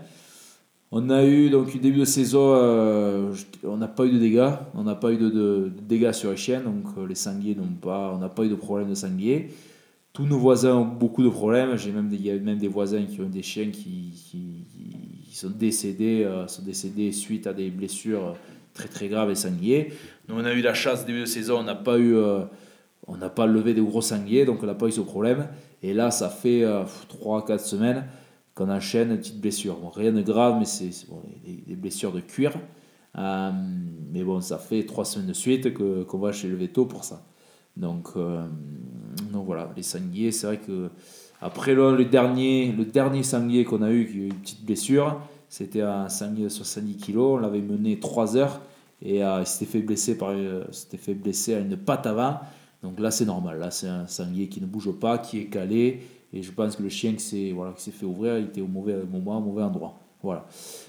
On 0.94 1.08
a 1.08 1.24
eu 1.24 1.48
donc 1.48 1.74
début 1.80 2.00
de 2.00 2.04
saison, 2.04 3.32
on 3.64 3.76
n'a 3.78 3.88
pas 3.88 4.04
eu 4.04 4.12
de 4.12 4.18
dégâts, 4.18 4.50
on 4.74 4.82
n'a 4.82 4.94
pas 4.94 5.10
eu 5.10 5.16
de, 5.16 5.72
dégâts 5.80 6.12
sur 6.12 6.30
les 6.30 6.36
chiens, 6.36 6.60
donc 6.60 6.84
les 7.08 7.14
sangliers 7.14 7.54
n'ont 7.54 7.64
pas, 7.80 8.12
on 8.14 8.18
n'a 8.18 8.28
pas 8.28 8.44
eu 8.44 8.50
de 8.50 8.54
problème 8.54 8.90
de 8.90 8.94
sangliers. 8.94 9.48
Tous 10.12 10.26
nos 10.26 10.38
voisins 10.38 10.76
ont 10.76 10.84
beaucoup 10.84 11.22
de 11.22 11.30
problèmes. 11.30 11.76
J'ai 11.78 11.90
même 11.92 12.10
des, 12.10 12.16
il 12.16 12.26
y 12.26 12.30
a 12.30 12.36
même 12.36 12.58
des 12.58 12.68
voisins 12.68 13.02
qui 13.06 13.22
ont 13.22 13.28
des 13.30 13.42
chiens 13.42 13.70
qui, 13.70 14.61
sont 15.36 15.50
décédés, 15.50 16.24
euh, 16.24 16.46
sont 16.46 16.62
décédés 16.62 17.12
suite 17.12 17.46
à 17.46 17.52
des 17.52 17.70
blessures 17.70 18.36
très 18.74 18.88
très 18.88 19.08
graves 19.08 19.30
et 19.30 19.34
sangliers. 19.34 19.92
Nous 20.28 20.34
on 20.36 20.44
a 20.44 20.52
eu 20.52 20.62
la 20.62 20.74
chance 20.74 21.04
début 21.04 21.20
de 21.20 21.26
saison, 21.26 21.58
on 21.58 21.64
n'a 21.64 21.74
pas 21.74 21.98
eu, 21.98 22.16
euh, 22.16 22.44
on 23.06 23.16
n'a 23.16 23.28
pas 23.28 23.46
levé 23.46 23.74
des 23.74 23.80
gros 23.80 24.02
sangliers, 24.02 24.44
donc 24.44 24.62
on 24.62 24.66
n'a 24.66 24.74
pas 24.74 24.86
eu 24.86 24.92
ce 24.92 25.00
problème. 25.00 25.48
Et 25.82 25.94
là, 25.94 26.10
ça 26.10 26.28
fait 26.28 26.62
3-4 26.62 27.50
euh, 27.50 27.58
semaines 27.58 28.04
qu'on 28.54 28.70
enchaîne 28.70 29.10
une 29.10 29.18
petite 29.18 29.40
blessure. 29.40 29.76
rien 29.94 30.12
de 30.12 30.22
grave, 30.22 30.56
mais 30.58 30.64
c'est 30.64 30.90
des, 31.44 31.74
blessures 31.74 32.12
de 32.12 32.20
cuir. 32.20 32.52
mais 33.14 34.22
bon, 34.22 34.40
ça 34.40 34.58
fait 34.58 34.84
3 34.84 35.04
semaines 35.04 35.28
de 35.28 35.32
suite 35.32 35.74
qu'on 35.74 36.18
va 36.18 36.32
chez 36.32 36.48
le 36.48 36.56
veto 36.56 36.86
pour 36.86 37.04
ça. 37.04 37.24
Donc, 37.76 38.10
euh, 38.16 38.46
donc 39.32 39.46
voilà, 39.46 39.72
les 39.76 39.82
sangliers, 39.82 40.32
c'est 40.32 40.46
vrai 40.46 40.58
que 40.58 40.90
après 41.42 41.74
le, 41.74 42.04
dernier, 42.04 42.72
le 42.72 42.84
dernier 42.84 43.22
sanglier 43.22 43.64
qu'on 43.64 43.82
a 43.82 43.90
eu, 43.90 44.06
qui 44.06 44.12
a 44.12 44.20
eu 44.22 44.26
une 44.28 44.34
petite 44.34 44.64
blessure, 44.64 45.20
c'était 45.48 45.82
un 45.82 46.08
sanglier 46.08 46.44
de 46.44 46.48
70 46.48 46.96
kg, 46.96 47.18
on 47.18 47.36
l'avait 47.36 47.60
mené 47.60 47.98
3 47.98 48.36
heures 48.36 48.60
et 49.02 49.24
euh, 49.24 49.40
il 49.40 49.46
s'était 49.46 49.70
fait, 49.70 49.80
blesser 49.80 50.16
euh, 50.22 50.64
fait 50.70 51.14
blesser 51.14 51.54
à 51.54 51.58
une 51.58 51.76
patte 51.76 52.06
avant. 52.06 52.38
Donc 52.82 52.98
là, 53.00 53.10
c'est 53.10 53.24
normal. 53.24 53.58
Là, 53.58 53.70
c'est 53.70 53.88
un 53.88 54.06
sanglier 54.06 54.48
qui 54.48 54.60
ne 54.60 54.66
bouge 54.66 54.92
pas, 54.92 55.18
qui 55.18 55.40
est 55.40 55.46
calé. 55.46 56.00
Et 56.32 56.42
je 56.42 56.50
pense 56.52 56.76
que 56.76 56.82
le 56.82 56.88
chien 56.88 57.12
qui 57.12 57.20
s'est 57.20 57.52
voilà, 57.52 57.74
fait 57.76 58.06
ouvrir, 58.06 58.38
il 58.38 58.46
était 58.46 58.60
au 58.60 58.66
mauvais 58.66 58.96
moment, 59.04 59.38
au 59.38 59.40
mauvais 59.40 59.62
endroit. 59.62 59.98
Voilà. 60.22 60.46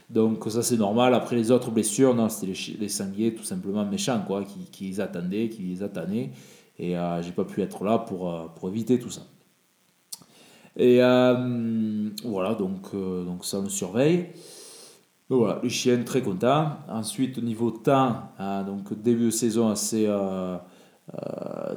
Donc 0.10 0.44
ça, 0.50 0.62
c'est 0.62 0.78
normal. 0.78 1.14
Après 1.14 1.36
les 1.36 1.52
autres 1.52 1.72
blessures, 1.72 2.14
non, 2.14 2.30
c'était 2.30 2.54
les, 2.54 2.78
les, 2.80 2.90
sangliers 2.90 3.34
tout 3.34 3.44
simplement 3.44 3.84
méchants, 3.84 4.24
quoi, 4.26 4.44
qui, 4.44 4.86
les 4.86 5.02
attendaient, 5.02 5.50
qui 5.50 5.64
les 5.64 5.84
attenaient. 5.84 6.32
Et 6.78 6.98
euh, 6.98 7.22
j'ai 7.22 7.32
pas 7.32 7.44
pu 7.44 7.62
être 7.62 7.84
là 7.84 7.98
pour, 7.98 8.30
euh, 8.30 8.46
pour 8.56 8.70
éviter 8.70 9.00
tout 9.00 9.10
ça. 9.10 9.22
Et 10.76 11.04
euh, 11.04 12.10
voilà, 12.24 12.56
donc, 12.56 12.94
donc 12.94 13.46
ça 13.46 13.62
nous 13.62 13.70
surveille. 13.70 14.28
Donc 15.30 15.40
voilà, 15.40 15.60
les 15.64 15.70
chiens 15.70 16.04
très 16.04 16.22
contents. 16.22 16.78
Ensuite, 16.90 17.38
au 17.38 17.42
niveau 17.42 17.72
temps, 17.72 18.16
donc 18.66 18.94
début 19.02 19.26
de 19.26 19.30
saison 19.30 19.70
assez 19.70 20.08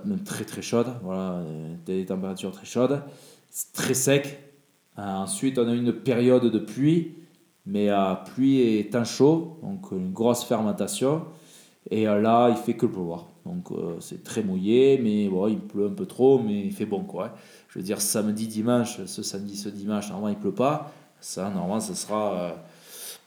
même 0.05 0.23
très 0.25 0.45
très 0.45 0.63
chaude, 0.63 0.89
voilà, 1.03 1.43
des 1.85 2.07
températures 2.07 2.53
très 2.53 2.67
chaudes, 2.67 3.03
très 3.73 3.95
sec. 3.95 4.39
ensuite, 4.97 5.59
on 5.59 5.69
a 5.69 5.75
une 5.75 5.93
période 5.93 6.45
de 6.45 6.59
pluie, 6.59 7.15
mais 7.67 7.89
pluie 8.35 8.61
et 8.61 8.89
temps 8.89 9.05
chaud, 9.05 9.59
donc 9.63 9.91
une 9.93 10.13
grosse 10.13 10.45
fermentation. 10.45 11.23
Et 11.91 12.05
là, 12.05 12.49
il 12.51 12.57
fait 12.57 12.75
que 12.75 12.87
pleuvoir. 12.87 13.27
Donc 13.47 13.71
euh, 13.71 13.97
c'est 14.01 14.25
très 14.25 14.43
mouillé, 14.43 14.99
mais 15.03 15.29
bon, 15.29 15.47
il 15.47 15.59
pleut 15.59 15.87
un 15.87 15.95
peu 15.95 16.07
trop, 16.07 16.41
mais 16.41 16.61
il 16.61 16.73
fait 16.73 16.85
bon 16.85 17.05
quoi. 17.05 17.35
Je 17.77 17.81
veux 17.83 17.85
dire, 17.85 18.01
samedi, 18.01 18.47
dimanche, 18.47 19.05
ce 19.05 19.23
samedi, 19.23 19.55
ce 19.55 19.69
dimanche, 19.69 20.09
normalement 20.09 20.35
il 20.35 20.41
pleut 20.41 20.55
pas. 20.55 20.95
Ça, 21.21 21.51
normalement, 21.51 21.79
ce 21.79 21.93
sera, 21.93 22.33
euh, 22.33 22.51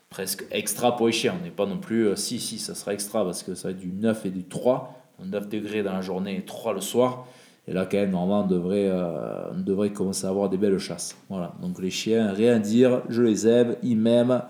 presque 0.10 0.44
extra 0.50 0.98
pour 0.98 1.06
les 1.06 1.14
chiens. 1.14 1.36
On 1.40 1.44
n'est 1.44 1.52
pas 1.52 1.68
non 1.68 1.78
plus, 1.78 2.08
euh, 2.08 2.16
si, 2.16 2.40
si, 2.40 2.58
ça 2.58 2.74
sera 2.74 2.96
extra 2.96 3.24
parce 3.24 3.44
que 3.44 3.54
ça 3.54 3.68
va 3.68 3.74
être 3.74 3.80
du 3.80 3.92
9 3.92 4.26
et 4.26 4.32
du 4.32 4.46
3. 4.46 4.96
9 5.24 5.50
degrés 5.50 5.84
dans 5.84 5.94
la 5.94 6.02
journée 6.02 6.36
et 6.36 6.46
3 6.46 6.74
le 6.74 6.82
soir. 6.82 7.28
Et 7.68 7.74
là, 7.74 7.86
quand 7.86 7.98
même, 7.98 8.10
normalement, 8.10 8.44
on 8.44 8.48
devrait, 8.48 8.90
euh, 8.90 9.52
devrait 9.54 9.92
commencer 9.92 10.26
à 10.26 10.30
avoir 10.30 10.50
des 10.50 10.58
belles 10.58 10.80
chasses. 10.80 11.16
Voilà. 11.30 11.54
Donc 11.62 11.80
les 11.80 11.92
chiens, 11.92 12.34
rien 12.34 12.58
dire, 12.58 13.04
je 13.08 13.22
les 13.22 13.48
aime, 13.48 13.76
ils 13.84 13.98
m'aiment 13.98 14.42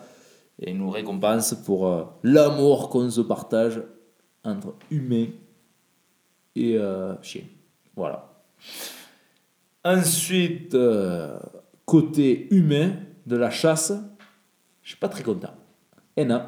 et 0.62 0.72
ils 0.72 0.78
nous 0.78 0.92
récompensent 0.92 1.56
pour 1.66 2.14
l'amour 2.24 2.88
qu'on 2.88 3.10
se 3.10 3.20
partage 3.20 3.82
entre 4.46 4.76
humains 4.92 5.28
et 6.56 6.80
chiens. 7.22 7.44
Voilà. 7.98 8.30
Ensuite, 9.84 10.76
côté 11.86 12.54
humain 12.54 12.94
de 13.26 13.36
la 13.36 13.50
chasse, 13.50 13.94
je 14.84 14.90
suis 14.90 14.98
pas 14.98 15.10
très 15.10 15.24
content. 15.24 15.54
Et 16.18 16.26
non, 16.26 16.44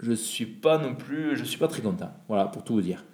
je 0.00 0.12
suis 0.12 0.46
pas 0.46 0.78
non 0.78 0.94
plus, 0.94 1.36
je 1.36 1.44
suis 1.44 1.58
pas 1.58 1.68
très 1.68 1.82
content. 1.82 2.10
Voilà, 2.28 2.46
pour 2.46 2.64
tout 2.64 2.74
vous 2.74 2.82
dire. 2.82 3.04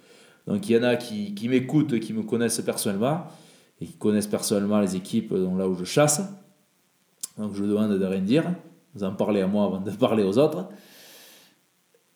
Donc 0.47 0.69
il 0.69 0.75
y 0.75 0.79
en 0.79 0.83
a 0.83 0.95
qui, 0.95 1.33
qui 1.33 1.47
m'écoutent, 1.47 1.99
qui 1.99 2.13
me 2.13 2.23
connaissent 2.23 2.61
personnellement, 2.61 3.27
et 3.79 3.85
qui 3.85 3.93
connaissent 3.93 4.27
personnellement 4.27 4.79
les 4.79 4.95
équipes 4.95 5.31
là 5.31 5.67
où 5.67 5.75
je 5.75 5.85
chasse. 5.85 6.21
Donc 7.37 7.53
je 7.53 7.63
demande 7.63 7.97
de 7.97 8.05
rien 8.05 8.21
dire. 8.21 8.53
Vous 8.95 9.03
en 9.03 9.13
parlez 9.13 9.41
à 9.41 9.47
moi 9.47 9.65
avant 9.65 9.79
de 9.79 9.91
parler 10.07 10.23
aux 10.23 10.37
autres. 10.37 10.67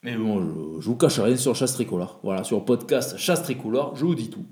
Mais 0.03 0.15
bon, 0.15 0.41
je, 0.41 0.81
je 0.81 0.85
vous 0.85 0.95
cache 0.95 1.19
rien 1.19 1.35
sur 1.35 1.55
Chasse 1.55 1.73
Tricolore. 1.73 2.19
Voilà, 2.23 2.43
sur 2.43 2.59
le 2.59 2.65
podcast 2.65 3.17
Chasse 3.17 3.41
Tricolore, 3.43 3.95
je 3.95 4.05
vous 4.05 4.15
dis 4.15 4.29
tout. 4.29 4.45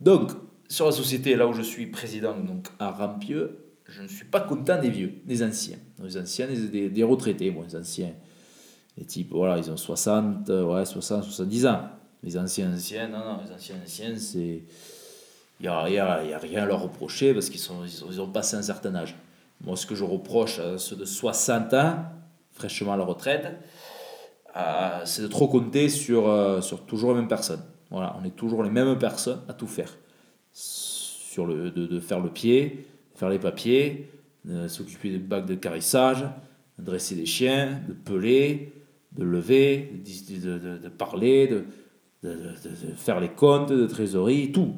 Donc, 0.00 0.32
sur 0.68 0.86
la 0.86 0.92
société 0.92 1.34
là 1.34 1.46
où 1.46 1.52
je 1.52 1.62
suis 1.62 1.86
président, 1.86 2.36
donc 2.38 2.66
à 2.78 2.90
Rampieux, 2.90 3.58
je 3.86 4.02
ne 4.02 4.08
suis 4.08 4.26
pas 4.26 4.40
content 4.40 4.78
des 4.78 4.90
vieux, 4.90 5.14
des 5.24 5.42
anciens. 5.42 5.78
Les 6.02 6.16
anciens, 6.18 6.46
des, 6.46 6.90
des 6.90 7.02
retraités, 7.02 7.50
bon, 7.50 7.62
les 7.62 7.74
anciens. 7.74 8.12
Les 8.98 9.04
types, 9.04 9.30
voilà, 9.30 9.56
ils 9.58 9.70
ont 9.70 9.76
60, 9.76 10.48
ouais, 10.48 10.84
60, 10.84 11.24
70 11.24 11.66
ans. 11.66 11.82
Les 12.22 12.36
anciens 12.36 12.72
anciens, 12.72 13.08
non, 13.08 13.18
non, 13.18 13.40
les 13.46 13.52
anciens 13.52 13.76
anciens, 13.82 14.16
c'est. 14.16 14.62
Il 15.60 15.64
n'y 15.64 15.68
a, 15.68 15.78
a, 15.78 16.38
rien 16.38 16.62
à 16.62 16.66
leur 16.66 16.82
reprocher 16.82 17.34
parce 17.34 17.50
qu'ils 17.50 17.60
sont, 17.60 17.84
ils 17.84 18.20
ont, 18.20 18.30
passé 18.30 18.56
un 18.56 18.62
certain 18.62 18.94
âge. 18.94 19.16
Moi, 19.60 19.76
ce 19.76 19.86
que 19.86 19.96
je 19.96 20.04
reproche 20.04 20.60
à 20.60 20.78
ceux 20.78 20.94
de 20.94 21.04
60 21.04 21.74
ans, 21.74 22.04
fraîchement 22.52 22.92
à 22.92 22.96
la 22.96 23.04
retraite, 23.04 23.58
euh, 24.56 25.00
c'est 25.04 25.22
de 25.22 25.26
trop 25.26 25.48
compter 25.48 25.88
sur, 25.88 26.28
euh, 26.28 26.60
sur 26.60 26.86
toujours 26.86 27.10
les 27.10 27.16
mêmes 27.16 27.28
personnes. 27.28 27.62
Voilà, 27.90 28.16
on 28.20 28.24
est 28.24 28.36
toujours 28.36 28.62
les 28.62 28.70
mêmes 28.70 28.96
personnes 28.98 29.40
à 29.48 29.52
tout 29.52 29.66
faire. 29.66 29.96
Sur 30.60 31.46
le, 31.46 31.70
de, 31.70 31.86
de 31.86 32.00
faire 32.00 32.18
le 32.18 32.30
pied, 32.30 32.84
faire 33.14 33.28
les 33.28 33.38
papiers, 33.38 34.08
s'occuper 34.66 35.10
des 35.10 35.18
bacs 35.18 35.46
de 35.46 35.54
carissage, 35.54 36.24
de 36.78 36.84
dresser 36.84 37.14
des 37.14 37.26
chiens, 37.26 37.80
de 37.86 37.92
peler, 37.92 38.72
de 39.12 39.22
lever, 39.22 39.92
de, 40.04 40.58
de, 40.58 40.78
de 40.78 40.88
parler, 40.88 41.46
de, 41.46 41.64
faire 42.96 43.20
les 43.20 43.28
comptes 43.28 43.70
de 43.70 43.86
trésorerie, 43.86 44.50
tout. 44.52 44.74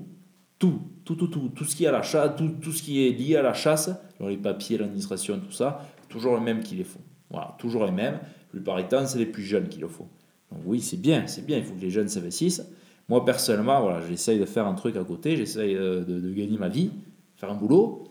Tout, 0.58 0.82
tout, 1.06 1.14
tout, 1.14 1.28
tout, 1.28 1.48
tout 1.48 1.64
ce 1.64 1.74
qui 1.74 1.84
est 1.84 1.86
à 1.86 1.92
la 1.92 2.02
chasse, 2.02 2.32
tout, 2.36 2.50
tout 2.60 2.72
ce 2.72 2.82
qui 2.82 3.06
est 3.06 3.12
lié 3.12 3.36
à 3.36 3.42
la 3.42 3.54
chasse, 3.54 3.90
les 4.20 4.36
papiers, 4.36 4.76
l'administration, 4.76 5.40
tout 5.40 5.52
ça, 5.52 5.88
toujours 6.10 6.34
les 6.36 6.42
mêmes 6.42 6.60
qui 6.62 6.74
les 6.74 6.84
font. 6.84 7.00
Voilà, 7.30 7.56
toujours 7.58 7.86
les 7.86 7.92
mêmes. 7.92 8.18
La 8.18 8.50
plupart 8.50 8.76
du 8.76 8.84
temps, 8.84 9.06
c'est 9.06 9.18
les 9.18 9.24
plus 9.24 9.42
jeunes 9.42 9.68
qui 9.68 9.78
le 9.78 9.88
font. 9.88 10.06
Donc 10.52 10.60
oui, 10.66 10.82
c'est 10.82 10.98
bien, 10.98 11.26
c'est 11.26 11.46
bien, 11.46 11.56
il 11.56 11.64
faut 11.64 11.72
que 11.72 11.80
les 11.80 11.88
jeunes 11.88 12.10
s'investissent. 12.10 12.70
Moi, 13.10 13.24
personnellement, 13.24 13.80
voilà, 13.80 14.00
j'essaye 14.08 14.38
de 14.38 14.44
faire 14.44 14.68
un 14.68 14.74
truc 14.74 14.94
à 14.94 15.02
côté, 15.02 15.36
j'essaye 15.36 15.74
euh, 15.74 16.04
de, 16.04 16.32
gagner 16.32 16.56
ma 16.56 16.68
vie, 16.68 16.92
faire 17.34 17.50
un 17.50 17.56
boulot, 17.56 18.04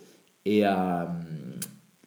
et, 0.44 0.66
euh, 0.66 1.06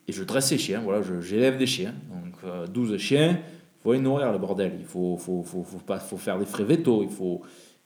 je 0.06 0.22
dresse 0.24 0.50
les 0.50 0.58
chiens, 0.58 0.82
voilà, 0.84 1.00
j'élève 1.22 1.56
des 1.56 1.66
chiens. 1.66 1.94
Donc 2.10 2.34
euh, 2.44 2.66
12 2.66 2.98
chiens, 2.98 3.38
faut 3.82 3.94
les 3.94 3.98
nourrir, 3.98 4.30
le 4.30 4.36
bordel. 4.36 4.72
Il 4.78 4.84
faut, 4.84 5.16
faire 6.18 6.38
des 6.38 6.44
frais 6.44 6.64
veto, 6.64 7.02
il 7.02 7.08
faut, 7.08 7.40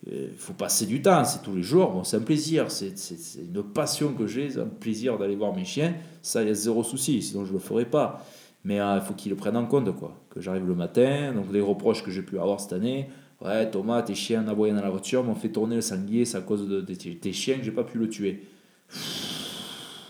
euh, 0.09 0.27
faut 0.37 0.55
passer 0.55 0.87
du 0.87 1.01
temps, 1.01 1.25
c'est 1.25 1.41
tous 1.41 1.55
les 1.55 1.63
jours. 1.63 1.93
Bon, 1.93 2.03
c'est 2.03 2.17
un 2.17 2.23
plaisir, 2.23 2.73
c'est 2.73 2.93
une 3.39 3.63
passion 3.63 4.13
que 4.13 4.27
j'ai, 4.27 4.51
c'est 4.51 4.61
un 4.61 4.67
plaisir 4.67 5.19
d'aller 5.19 5.37
voir 5.37 5.55
mes 5.55 5.65
chiens. 5.65 5.95
Ça, 6.21 6.43
il 6.43 6.49
y 6.49 6.51
a 6.51 6.55
zéro 6.55 6.83
souci, 6.83 7.23
sinon 7.23 7.45
je 7.45 7.51
ne 7.51 7.59
le 7.59 7.61
ferai 7.61 7.85
pas. 7.85 8.27
Mais 8.65 8.79
il 8.79 9.03
faut 9.07 9.15
qu'ils 9.15 9.31
le 9.31 9.37
prennent 9.37 9.57
en 9.57 9.67
compte, 9.67 9.95
quoi. 9.95 10.17
Que 10.31 10.41
j'arrive 10.41 10.67
le 10.67 10.75
matin, 10.75 11.33
donc 11.33 11.45
les 11.53 11.61
reproches 11.61 12.03
que 12.03 12.11
j'ai 12.11 12.23
pu 12.23 12.41
avoir 12.41 12.61
cette 12.61 12.73
année. 12.73 13.09
Ouais, 13.43 13.71
Thomas, 13.71 14.03
tes 14.03 14.15
chiens 14.15 14.45
en 14.45 14.49
aboyant 14.49 14.75
dans 14.75 14.83
la 14.83 14.91
voiture 14.91 15.23
m'ont 15.23 15.35
fait 15.35 15.51
tourner 15.51 15.77
le 15.77 15.83
sanglier, 15.83 16.25
c'est 16.25 16.39
à 16.39 16.41
cause 16.41 16.67
de, 16.69 16.81
tes 16.81 17.33
chiens 17.33 17.59
que 17.59 17.65
j'ai 17.65 17.73
pas 17.73 17.85
pu 17.85 17.99
le 17.99 18.09
tuer. 18.09 18.45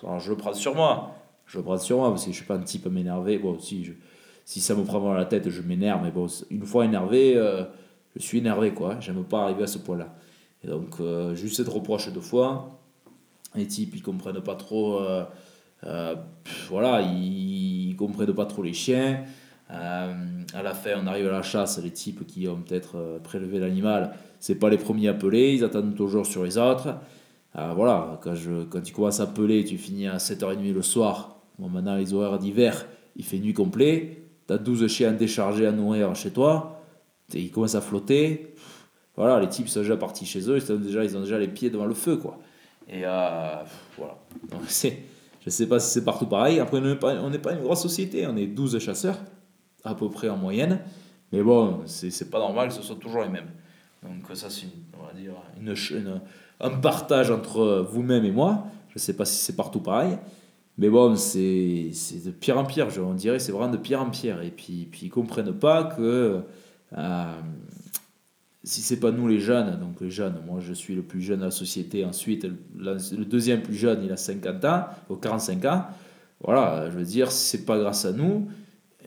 Alors 0.03 0.21
je 0.21 0.31
le 0.31 0.37
prends 0.37 0.55
sur 0.55 0.75
moi. 0.75 1.15
Je 1.47 1.59
le 1.59 1.65
prends 1.65 1.79
sur 1.79 1.99
moi 1.99 2.11
parce 2.11 2.25
que 2.25 2.31
je 2.31 2.37
suis 2.37 2.45
pas 2.45 2.55
un 2.55 2.63
type 2.63 2.87
à 2.87 2.91
m'énerver. 2.91 3.39
Bon, 3.39 3.59
si 3.59 3.91
si 4.47 4.61
ça 4.61 4.77
me 4.77 4.85
prend 4.85 5.01
dans 5.01 5.13
la 5.13 5.25
tête, 5.25 5.51
je 5.51 5.61
m'énerve. 5.61 6.03
Mais 6.05 6.13
bon, 6.13 6.29
une 6.51 6.65
fois 6.65 6.85
énervé, 6.85 7.37
euh, 7.37 7.65
je 8.15 8.23
suis 8.23 8.39
énervé, 8.39 8.73
quoi. 8.73 8.99
J'aime 9.01 9.25
pas 9.25 9.43
arriver 9.43 9.65
à 9.65 9.67
ce 9.67 9.79
point-là. 9.79 10.15
Et 10.63 10.69
donc, 10.69 11.01
euh, 11.01 11.35
juste 11.35 11.57
cette 11.57 11.69
reproche 11.69 12.13
deux 12.13 12.21
fois. 12.21 12.79
Les 13.57 13.67
types, 13.67 13.95
ils 13.97 14.03
comprennent 14.03 14.41
pas 14.41 14.55
trop. 14.55 15.01
Euh, 15.01 15.25
euh 15.85 16.15
voilà, 16.71 17.03
ils, 17.03 17.97
comprennent 17.97 18.35
pas 18.35 18.47
trop 18.47 18.63
les 18.63 18.73
chiens. 18.73 19.25
Euh, 19.71 20.15
à 20.55 20.63
la 20.63 20.75
fin, 20.75 20.91
on 21.03 21.07
arrive 21.07 21.27
à 21.29 21.33
la 21.33 21.43
chasse, 21.43 21.83
les 21.83 21.91
types 21.91 22.27
qui 22.27 22.47
ont 22.49 22.57
peut-être 22.57 23.21
prélevé 23.25 23.59
l'animal, 23.59 24.15
c'est 24.39 24.55
pas 24.55 24.71
les 24.71 24.79
premiers 24.79 25.13
peler, 25.15 25.55
ils 25.55 25.65
attendent 25.65 25.97
toujours 25.97 26.27
sur 26.27 26.45
les 26.45 26.57
autres. 26.57 26.95
voilà, 27.55 28.21
quand, 28.23 28.35
tu 28.83 28.93
commences 28.93 29.21
à 29.21 29.27
peler, 29.27 29.65
tu 29.65 29.77
finis 29.77 30.07
à 30.07 30.19
7h30 30.19 30.73
le 30.73 30.83
soir. 30.83 31.37
Bon, 31.59 31.69
maintenant, 31.69 31.97
les 31.97 32.15
horaires 32.15 32.39
d'hiver, 32.39 32.87
il 33.17 33.25
fait 33.25 33.39
nuit 33.39 33.55
complet 33.55 34.27
tu 34.47 34.55
as 34.55 34.59
12 34.59 34.87
chiens 34.89 35.13
déchargés 35.13 35.67
à 35.67 35.73
nourrir 35.73 36.15
chez 36.15 36.31
toi, 36.31 36.83
ils 37.35 37.51
commencent 37.51 37.75
à 37.75 37.81
flotter. 37.81 38.55
Voilà, 39.17 39.41
les 39.41 39.49
types 39.49 39.69
sont 39.69 39.81
déjà 39.81 39.97
partis 39.97 40.27
chez 40.27 40.49
eux, 40.49 40.57
ils, 40.57 40.63
sont 40.63 40.77
déjà, 40.77 41.05
ils 41.05 41.17
ont 41.17 41.21
déjà 41.21 41.39
les 41.39 41.49
pieds 41.49 41.71
devant 41.71 41.87
le 41.87 41.95
feu. 41.95 42.17
quoi. 42.17 42.39
Et 42.89 43.03
euh, 43.05 43.63
voilà. 43.97 44.17
Je 45.45 45.51
sais 45.51 45.67
pas 45.67 45.79
si 45.79 45.91
c'est 45.91 46.05
partout 46.05 46.27
pareil. 46.27 46.61
Après, 46.61 46.79
on 46.79 47.31
n'est 47.31 47.39
pas, 47.39 47.53
une 47.53 47.63
grosse 47.63 47.83
société, 47.83 48.27
on 48.27 48.37
est 48.37 48.47
12 48.47 48.79
chasseurs, 48.79 49.19
à 49.87 49.95
peu 49.95 50.09
près 50.11 50.29
en 50.29 50.37
moyenne. 50.37 50.81
Mais 51.33 51.43
bon, 51.43 51.81
c'est, 51.87 52.31
pas 52.31 52.39
normal 52.39 52.69
que 52.69 52.75
ce 52.75 52.83
soit 52.83 52.97
toujours 52.97 53.23
les 53.23 53.29
mêmes. 53.29 53.51
Donc 54.03 54.37
ça, 54.37 54.49
c'est 54.51 54.67
on 54.99 55.07
va 55.07 55.13
dire, 55.13 55.33
une, 55.61 55.75
une, 55.99 56.21
un 56.61 56.71
partage 56.71 57.31
entre 57.31 57.87
vous-même 57.91 58.25
et 58.25 58.31
moi. 58.31 58.67
Je 58.91 58.99
sais 58.99 59.15
pas 59.15 59.25
si 59.25 59.37
c'est 59.37 59.57
partout 59.57 59.81
pareil. 59.81 60.17
Mais 60.79 60.91
bon, 60.91 61.17
c'est 61.17 61.91
de 62.25 62.31
pire 62.31 62.59
en 62.59 62.65
pire, 62.65 62.89
on 62.99 63.15
dirait, 63.15 63.39
c'est 63.39 63.53
vraiment 63.53 63.73
de 63.73 63.79
pire 63.79 64.01
en 64.01 64.11
pire. 64.11 64.43
Et 64.43 64.51
puis, 64.51 64.87
puis 64.91 65.03
ils 65.03 65.09
ne 65.09 65.13
comprennent 65.13 65.55
pas 65.55 65.85
que 65.85 66.43
euh, 66.97 67.41
si 68.63 68.83
c'est 68.83 69.01
pas 69.01 69.11
nous 69.11 69.27
les 69.27 69.41
jeunes, 69.41 69.79
donc 69.81 70.01
les 70.03 70.11
jeunes, 70.11 70.35
moi 70.47 70.61
je 70.61 70.75
suis 70.75 70.95
le 70.95 71.03
plus 71.03 71.23
jeune 71.23 71.41
de 71.41 71.45
la 71.47 71.51
société, 71.51 72.05
ensuite 72.05 72.45
le, 72.45 72.97
le 73.17 73.25
deuxième 73.25 73.63
plus 73.63 73.75
jeune, 73.75 74.05
il 74.05 74.13
a 74.13 74.17
50 74.19 74.65
ans, 74.67 74.85
ou 75.09 75.17
45 75.17 75.65
ans, 75.65 75.87
voilà, 76.43 76.91
je 76.91 76.99
veux 76.99 77.05
dire, 77.05 77.33
c'est 77.33 77.65
pas 77.65 77.79
grâce 77.79 78.05
à 78.05 78.13
nous. 78.13 78.49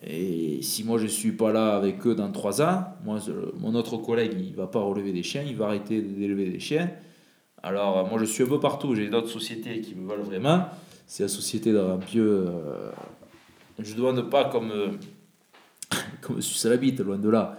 Et 0.02 0.62
si 0.62 0.84
moi 0.84 0.98
je 0.98 1.08
suis 1.08 1.34
pas 1.34 1.52
là 1.52 1.76
avec 1.76 2.06
eux 2.08 2.16
dans 2.16 2.32
3 2.32 2.62
ans, 2.62 2.84
moi, 3.04 3.20
mon 3.60 3.76
autre 3.76 3.98
collègue, 3.98 4.34
il 4.40 4.56
va 4.56 4.68
pas 4.68 4.80
relever 4.80 5.12
des 5.12 5.24
chiens, 5.24 5.44
il 5.46 5.56
va 5.56 5.66
arrêter 5.66 6.02
d'élever 6.02 6.50
des 6.50 6.60
chiens. 6.60 6.90
Alors, 7.62 8.08
moi 8.08 8.18
je 8.20 8.26
suis 8.26 8.44
un 8.44 8.48
peu 8.48 8.60
partout, 8.60 8.96
j'ai 8.96 9.10
d'autres 9.10 9.30
sociétés 9.30 9.82
qui 9.82 9.96
me 9.96 10.10
veulent 10.10 10.22
vraiment 10.22 10.66
c'est 11.10 11.24
la 11.24 11.30
société 11.30 11.74
d'un 11.74 11.98
pieux. 11.98 12.46
Euh, 12.48 12.92
je 13.80 13.94
ne 13.94 13.98
demande 13.98 14.30
pas 14.30 14.46
comme, 14.46 14.70
euh, 14.72 14.92
comme 16.22 16.40
loin 17.00 17.18
de 17.18 17.30
là. 17.30 17.58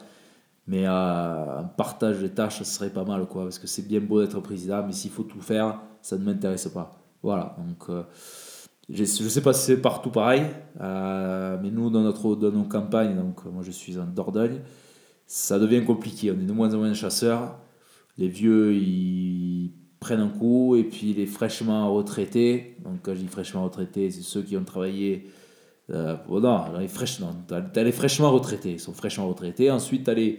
Mais 0.68 0.86
euh, 0.86 1.58
un 1.58 1.64
partage 1.64 2.20
des 2.20 2.30
tâches, 2.30 2.58
ça 2.58 2.64
serait 2.64 2.90
pas 2.90 3.04
mal, 3.04 3.26
quoi. 3.26 3.42
Parce 3.42 3.58
que 3.58 3.66
c'est 3.66 3.86
bien 3.88 3.98
beau 3.98 4.20
d'être 4.20 4.38
président, 4.40 4.84
mais 4.86 4.92
s'il 4.92 5.10
faut 5.10 5.24
tout 5.24 5.40
faire, 5.40 5.80
ça 6.00 6.16
ne 6.16 6.24
m'intéresse 6.24 6.68
pas. 6.68 6.92
Voilà. 7.24 7.56
Donc, 7.58 7.90
euh, 7.90 8.04
je 8.92 9.02
ne 9.02 9.28
sais 9.28 9.42
pas 9.42 9.52
si 9.52 9.66
c'est 9.66 9.80
partout 9.80 10.10
pareil. 10.10 10.42
Euh, 10.80 11.56
mais 11.62 11.70
nous, 11.70 11.90
dans, 11.90 12.02
notre, 12.02 12.34
dans 12.34 12.50
nos 12.50 12.64
campagnes, 12.64 13.16
donc 13.16 13.44
moi 13.46 13.62
je 13.62 13.70
suis 13.70 13.98
en 13.98 14.06
Dordogne, 14.06 14.60
ça 15.26 15.58
devient 15.58 15.84
compliqué. 15.84 16.30
On 16.32 16.40
est 16.40 16.46
de 16.46 16.52
moins 16.52 16.74
en 16.74 16.78
moins 16.78 16.92
chasseurs. 16.94 17.58
Les 18.18 18.28
vieux, 18.28 18.74
ils 18.74 19.72
prennent 20.00 20.20
un 20.20 20.28
coup, 20.28 20.76
et 20.76 20.84
puis 20.84 21.12
les 21.12 21.26
fraîchement 21.26 21.94
retraités, 21.94 22.76
donc 22.82 23.00
quand 23.02 23.14
je 23.14 23.20
dis 23.20 23.26
fraîchement 23.28 23.62
retraités, 23.62 24.10
c'est 24.10 24.22
ceux 24.22 24.42
qui 24.42 24.56
ont 24.56 24.64
travaillé, 24.64 25.28
euh, 25.90 26.16
oh 26.28 26.40
non, 26.40 26.64
les 26.78 26.88
t'as 27.46 27.82
les 27.82 27.92
fraîchement 27.92 28.32
retraités, 28.32 28.72
ils 28.72 28.80
sont 28.80 28.94
fraîchement 28.94 29.28
retraités, 29.28 29.70
ensuite 29.70 30.04
t'as 30.04 30.14
les, 30.14 30.38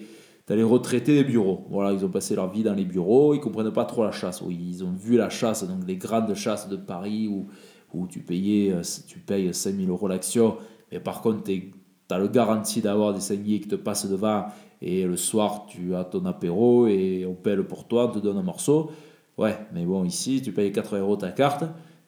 as 0.49 0.55
les 0.55 0.63
retraités 0.63 1.13
des 1.13 1.23
bureaux, 1.23 1.67
voilà, 1.69 1.93
ils 1.93 2.03
ont 2.03 2.09
passé 2.09 2.35
leur 2.35 2.51
vie 2.51 2.63
dans 2.63 2.73
les 2.73 2.85
bureaux, 2.85 3.35
ils 3.35 3.39
comprennent 3.39 3.71
pas 3.71 3.85
trop 3.85 4.03
la 4.03 4.11
chasse, 4.11 4.43
ils 4.49 4.83
ont 4.83 4.93
vu 4.93 5.15
la 5.15 5.29
chasse, 5.29 5.63
donc 5.67 5.87
les 5.87 5.97
grandes 5.97 6.33
chasses 6.33 6.67
de 6.67 6.75
Paris 6.75 7.27
où, 7.27 7.47
où 7.93 8.08
tu, 8.08 8.19
payais, 8.19 8.71
euh, 8.71 8.82
tu 9.08 9.19
payes 9.19 9.54
5000 9.54 9.89
euros 9.89 10.08
l'action, 10.08 10.58
mais 10.91 10.99
par 10.99 11.21
contre 11.21 11.43
tu 11.43 11.71
as 12.10 12.19
le 12.19 12.27
garantie 12.27 12.82
d'avoir 12.82 13.13
des 13.13 13.21
sangliers 13.21 13.60
qui 13.60 13.67
te 13.67 13.75
passent 13.75 14.08
devant, 14.08 14.45
et 14.82 15.06
le 15.06 15.17
soir 15.17 15.65
tu 15.67 15.95
as 15.95 16.04
ton 16.04 16.25
apéro, 16.25 16.88
et 16.88 17.25
on 17.27 17.36
pèle 17.36 17.63
pour 17.63 17.88
toi, 17.88 18.10
on 18.10 18.13
te 18.13 18.19
donne 18.19 18.38
un 18.38 18.43
morceau, 18.43 18.91
Ouais, 19.38 19.58
mais 19.73 19.86
bon, 19.86 20.04
ici, 20.04 20.41
tu 20.43 20.51
payes 20.51 20.71
80 20.71 20.99
euros 20.99 21.15
ta 21.15 21.32
carte, 21.32 21.63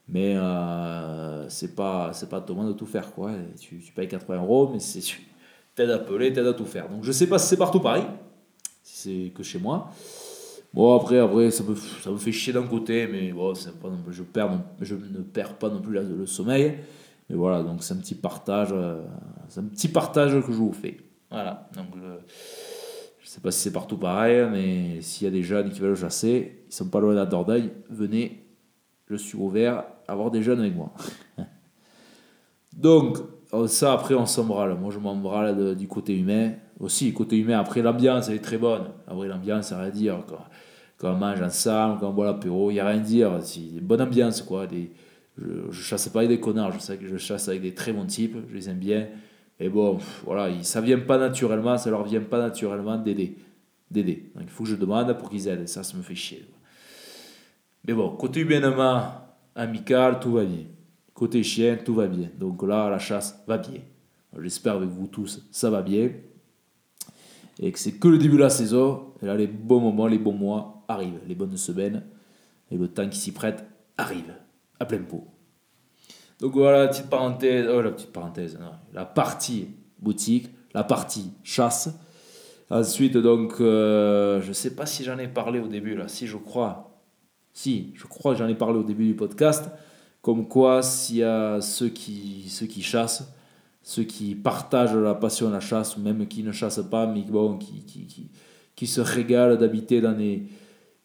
mais 0.08 0.36
euh, 0.36 1.48
c'est 1.50 1.76
pas 1.76 2.12
c'est 2.14 2.30
pas 2.30 2.46
monde 2.50 2.68
de 2.68 2.74
tout 2.74 2.86
faire, 2.86 3.12
quoi. 3.14 3.32
Tu, 3.60 3.78
payes 3.96 4.08
80 4.08 4.42
euros, 4.42 4.70
mais 4.72 4.80
c'est 4.80 5.02
t'aide 5.74 5.90
à 5.90 6.00
peler, 6.00 6.32
t'aide 6.34 6.48
à 6.48 6.54
tout 6.54 6.66
faire. 6.66 6.90
Donc 6.90 7.04
je 7.04 7.12
sais 7.12 7.28
pas 7.28 7.40
si 7.40 7.48
c'est 7.48 7.58
partout 7.58 7.80
pareil, 7.80 8.04
si 8.84 9.26
c'est 9.26 9.30
que 9.32 9.42
chez 9.42 9.60
moi. 9.60 9.90
Bon, 10.74 10.96
après, 10.96 11.20
après 11.20 11.52
ça, 11.52 11.64
me, 11.64 11.76
ça 11.76 12.10
me 12.10 12.18
fait 12.18 12.32
chier 12.32 12.52
d'un 12.52 12.66
côté, 12.66 13.08
mais 13.08 13.32
bon, 13.32 13.54
pas 13.54 13.90
je, 14.10 14.24
perds, 14.24 14.60
je 14.82 14.96
ne 14.96 15.22
perds 15.22 15.56
pas 15.58 15.70
non 15.70 15.82
plus 15.82 15.94
le 15.94 16.26
sommeil. 16.26 16.78
Mais 17.30 17.36
voilà, 17.36 17.64
donc 17.64 17.84
c'est 17.84 17.94
un 17.94 17.98
petit 17.98 18.16
partage, 18.16 18.70
euh, 18.72 19.02
c'est 19.48 19.60
un 19.60 19.66
petit 19.66 19.88
partage 19.88 20.32
que 20.32 20.52
je 20.52 20.58
vous 20.58 20.74
fais. 20.74 20.98
Voilà, 21.30 21.70
donc 21.76 21.88
je, 21.96 23.22
je 23.24 23.28
sais 23.28 23.40
pas 23.40 23.52
si 23.52 23.60
c'est 23.60 23.72
partout 23.72 23.98
pareil, 23.98 24.48
mais 24.52 25.02
s'il 25.02 25.26
y 25.26 25.28
a 25.28 25.32
des 25.32 25.44
jeunes 25.44 25.70
qui 25.70 25.80
veulent 25.80 25.96
chasser, 25.96 26.66
ils 26.68 26.74
sont 26.74 26.90
pas 26.90 27.00
loin 27.00 27.12
de 27.12 27.18
la 27.18 27.26
Dordogne, 27.26 27.70
venez, 27.90 28.44
je 29.10 29.16
suis 29.16 29.38
ouvert 29.38 29.84
à 30.08 30.12
avoir 30.12 30.32
des 30.32 30.42
jeunes 30.42 30.60
avec 30.60 30.76
moi. 30.76 30.92
donc, 32.76 33.20
oh, 33.52 33.68
ça 33.68 33.94
après 33.94 34.16
on 34.16 34.26
s'embrale. 34.26 34.76
Moi 34.76 34.92
je 34.92 35.00
m'embrale 35.00 35.76
du 35.76 35.88
côté 35.88 36.18
humain. 36.18 36.54
Aussi, 36.80 37.14
côté 37.14 37.38
humain, 37.38 37.60
après 37.60 37.82
l'ambiance 37.82 38.28
elle 38.28 38.36
est 38.36 38.44
très 38.44 38.58
bonne. 38.58 38.88
Après 39.08 39.28
l'ambiance, 39.28 39.68
ça 39.68 39.80
rien 39.80 39.90
dire. 39.90 40.20
Quand, 41.04 41.16
on 41.16 41.18
mange 41.18 41.42
ensemble, 41.42 42.00
quand 42.00 42.10
on 42.10 42.14
boit 42.14 42.28
l'apéro, 42.28 42.72
il 42.72 42.76
n'y 42.76 42.80
a 42.80 42.88
rien 42.88 42.98
à 42.98 43.02
dire. 43.02 43.40
C'est 43.42 43.60
une 43.60 43.82
bonne 43.82 44.02
ambiance 44.02 44.42
quoi. 44.42 44.66
Je, 45.38 45.44
je 45.70 45.82
chasse 45.82 46.08
pas 46.08 46.20
avec 46.20 46.30
des 46.30 46.40
connards, 46.40 46.72
je 46.72 47.18
chasse 47.18 47.50
avec 47.50 47.62
des 47.62 47.74
très 47.74 47.92
bons 47.92 48.06
types, 48.06 48.38
je 48.50 48.56
les 48.56 48.70
aime 48.70 48.80
bien. 48.80 49.08
Et 49.60 49.68
bon, 49.68 50.00
voilà, 50.24 50.50
ça 50.64 50.80
vient 50.80 51.00
pas 51.00 51.18
naturellement, 51.18 51.78
ça 51.78 51.90
leur 51.90 52.04
vient 52.06 52.22
pas 52.22 52.40
naturellement 52.40 52.98
d'aider. 52.98 53.36
D'aider. 53.92 54.32
il 54.40 54.48
faut 54.48 54.64
que 54.64 54.70
je 54.70 54.76
demande 54.76 55.12
pour 55.18 55.30
qu'ils 55.30 55.50
aident, 55.50 55.68
ça, 55.68 55.84
ça 55.84 55.98
me 55.98 56.04
fait 56.04 56.16
chier. 56.16 56.46
Mais 57.86 57.94
bon, 57.94 58.16
côté 58.16 58.40
humainement, 58.40 59.04
amical, 59.56 60.22
tout 60.22 60.32
va 60.32 60.46
bien. 60.46 60.64
Côté 61.14 61.44
chien, 61.44 61.78
tout 61.84 61.96
va 61.96 62.08
bien. 62.08 62.30
Donc 62.40 62.64
là, 62.64 62.90
la 62.90 62.98
chasse 62.98 63.44
va 63.46 63.58
bien. 63.58 63.82
J'espère 64.40 64.76
avec 64.76 64.90
vous 64.90 65.08
tous, 65.08 65.46
ça 65.52 65.70
va 65.70 65.82
bien. 65.82 66.10
Et 67.60 67.72
que 67.72 67.80
c'est 67.80 67.94
que 67.94 68.08
le 68.08 68.18
début 68.18 68.38
de 68.38 68.42
la 68.42 68.50
saison. 68.50 69.14
Et 69.22 69.26
là, 69.26 69.36
les 69.36 69.48
bons 69.48 69.80
moments, 69.80 70.08
les 70.08 70.18
bons 70.18 70.34
mois 70.34 70.84
arrivent. 70.88 71.20
Les 71.28 71.36
bonnes 71.36 71.58
semaines. 71.58 72.04
Et 72.72 72.78
le 72.78 72.88
temps 72.88 73.08
qui 73.08 73.20
s'y 73.20 73.32
prête 73.32 73.64
arrive. 73.98 74.34
À 74.80 74.86
plein 74.86 75.00
pot. 75.00 75.28
Donc 76.40 76.54
voilà, 76.56 76.90
petite 76.90 77.10
parenthèse, 77.10 77.68
oh, 77.72 77.82
la 77.82 77.92
petite 77.92 78.12
parenthèse, 78.12 78.60
la 78.94 79.06
partie 79.06 79.70
boutique, 80.00 80.50
la 80.74 80.84
partie 80.84 81.32
chasse. 81.42 81.90
Ensuite, 82.70 83.16
donc, 83.16 83.62
euh, 83.62 84.42
je 84.42 84.50
ne 84.50 84.54
sais 84.54 84.76
pas 84.76 84.86
si 84.86 85.06
j'en 85.06 85.18
ai 85.20 85.30
parlé 85.30 85.60
au 85.60 85.68
début, 85.68 85.96
là, 85.96 86.10
si 86.10 86.28
je 86.28 86.36
crois, 86.36 87.02
si, 87.54 87.94
je 87.96 88.06
crois 88.08 88.34
que 88.34 88.40
j'en 88.40 88.48
ai 88.50 88.56
parlé 88.56 88.80
au 88.80 88.84
début 88.84 89.06
du 89.06 89.16
podcast, 89.16 89.70
comme 90.22 90.48
quoi 90.48 90.82
s'il 90.82 91.18
y 91.18 91.24
a 91.24 91.62
ceux 91.62 91.88
qui, 91.90 92.50
ceux 92.50 92.66
qui 92.66 92.82
chassent, 92.82 93.32
ceux 93.84 94.04
qui 94.04 94.34
partagent 94.34 94.96
la 94.96 95.14
passion 95.14 95.50
de 95.50 95.54
la 95.54 95.60
chasse, 95.60 95.98
ou 95.98 96.02
même 96.02 96.26
qui 96.28 96.42
ne 96.42 96.52
chassent 96.52 96.84
pas, 96.90 97.06
mais 97.06 97.24
qui, 97.60 97.86
qui, 97.86 98.08
qui, 98.08 98.32
qui 98.76 98.88
se 98.88 99.02
régalent 99.02 99.58
d'habiter 99.58 100.02
dans 100.02 100.14
des 100.18 100.48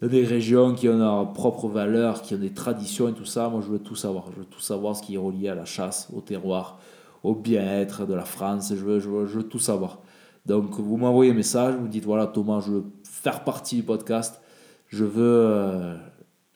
des 0.07 0.25
régions 0.25 0.75
qui 0.75 0.89
ont 0.89 0.99
leurs 0.99 1.33
propres 1.33 1.69
valeurs, 1.69 2.23
qui 2.23 2.35
ont 2.35 2.39
des 2.39 2.53
traditions 2.53 3.09
et 3.09 3.13
tout 3.13 3.25
ça. 3.25 3.49
Moi, 3.49 3.61
je 3.61 3.73
veux 3.73 3.81
tout 3.81 3.97
savoir. 3.97 4.31
Je 4.33 4.41
veux 4.41 4.45
tout 4.45 4.61
savoir 4.61 4.95
ce 4.95 5.03
qui 5.03 5.17
est 5.17 5.19
relié 5.19 5.49
à 5.49 5.57
la 5.57 5.65
chasse, 5.65 6.09
au 6.15 6.21
terroir, 6.21 6.79
au 7.25 7.35
bien-être 7.35 8.07
de 8.07 8.15
la 8.15 8.25
France. 8.25 8.69
Je 8.71 8.85
veux, 8.85 9.01
je 9.01 9.09
veux, 9.09 9.43
tout 9.43 9.59
savoir. 9.59 9.99
Donc, 10.47 10.79
vous 10.79 10.97
m'envoyez 10.97 11.33
un 11.33 11.35
message, 11.35 11.75
vous 11.75 11.89
dites 11.89 12.05
voilà, 12.05 12.29
Thomas, 12.29 12.61
je 12.65 12.71
veux 12.71 12.85
faire 13.03 13.43
partie 13.43 13.77
du 13.77 13.83
podcast. 13.83 14.41
Je 14.87 15.05
veux. 15.05 15.47
Euh, 15.47 15.97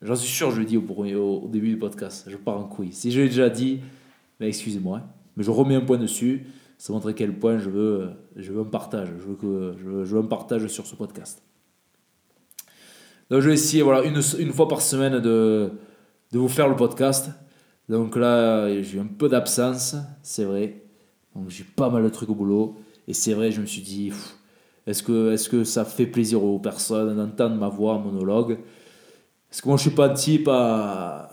j'en 0.03 0.15
suis 0.15 0.31
sûr, 0.31 0.53
je 0.53 0.61
le 0.61 0.65
dis 0.65 0.77
au, 0.77 0.83
au, 0.83 1.49
début 1.49 1.71
du 1.71 1.79
podcast. 1.79 2.27
Je 2.29 2.37
pars 2.37 2.59
en 2.59 2.65
couille. 2.65 2.93
Si 2.93 3.11
je 3.11 3.23
l'ai 3.23 3.29
déjà 3.29 3.51
dit, 3.51 3.81
mais 4.39 4.49
excusez-moi. 4.49 5.01
Mais 5.37 5.45
je 5.45 5.51
remets 5.51 5.75
un 5.75 5.81
point 5.81 5.99
dessus. 5.99 6.47
Ça 6.79 6.93
montre 6.93 7.11
à 7.11 7.13
quel 7.13 7.39
point 7.39 7.59
je 7.59 7.71
veux, 7.71 8.11
je 8.37 8.53
veux 8.53 8.61
un 8.61 8.65
partage. 8.65 9.09
Je 9.19 9.29
veux, 9.29 9.37
que, 9.37 9.75
je 9.79 10.15
veux, 10.15 10.21
un 10.21 10.27
partage 10.27 10.67
sur 10.67 10.87
ce 10.87 10.97
podcast. 10.97 11.43
Donc 13.31 13.41
je 13.41 13.49
vais 13.49 13.55
essayer 13.55 13.83
voilà, 13.83 14.05
une, 14.05 14.21
une 14.39 14.53
fois 14.53 14.69
par 14.69 14.83
semaine 14.83 15.21
de, 15.21 15.71
de 16.33 16.39
vous 16.39 16.49
faire 16.49 16.69
le 16.69 16.77
podcast. 16.77 17.31
Donc 17.89 18.17
là, 18.17 18.69
j'ai 18.83 18.97
eu 18.97 19.01
un 19.01 19.07
peu 19.07 19.29
d'absence, 19.29 19.97
c'est 20.23 20.45
vrai. 20.45 20.83
Donc 21.35 21.49
j'ai 21.49 21.65
pas 21.65 21.91
mal 21.91 22.03
de 22.03 22.09
trucs 22.09 22.29
au 22.29 22.35
boulot. 22.35 22.77
Et 23.09 23.15
c'est 23.15 23.35
vrai, 23.35 23.51
je 23.51 23.61
me 23.61 23.67
suis 23.67 23.83
dit, 23.83 24.13
est-ce 24.87 25.03
que, 25.03 25.33
est 25.33 25.49
que 25.49 25.65
ça 25.65 25.85
fait 25.85 26.07
plaisir 26.07 26.43
aux 26.43 26.59
personnes 26.59 27.17
d'entendre 27.17 27.57
ma 27.57 27.69
voix, 27.69 27.99
monologue? 27.99 28.59
Est-ce 29.51 29.63
que 29.63 29.69
moi 29.69 29.77
je 29.77 29.83
suis 29.83 29.91
pas 29.91 30.09
un 30.11 30.15
type 30.15 30.49
à, 30.49 31.31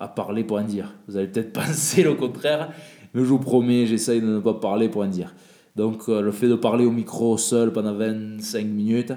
à 0.00 0.08
parler 0.08 0.44
pour 0.44 0.58
en 0.58 0.64
dire 0.64 0.94
Vous 1.08 1.16
allez 1.16 1.28
peut-être 1.28 1.52
penser 1.66 2.02
le 2.02 2.14
contraire, 2.14 2.70
mais 3.14 3.22
je 3.22 3.26
vous 3.26 3.38
promets, 3.38 3.86
j'essaye 3.86 4.20
de 4.20 4.26
ne 4.26 4.40
pas 4.40 4.54
parler 4.54 4.88
pour 4.88 5.02
en 5.02 5.08
dire. 5.08 5.34
Donc 5.76 6.08
euh, 6.08 6.20
le 6.20 6.30
fait 6.30 6.48
de 6.48 6.54
parler 6.54 6.84
au 6.84 6.92
micro 6.92 7.36
seul 7.36 7.72
pendant 7.72 7.94
25 7.94 8.64
minutes, 8.66 9.12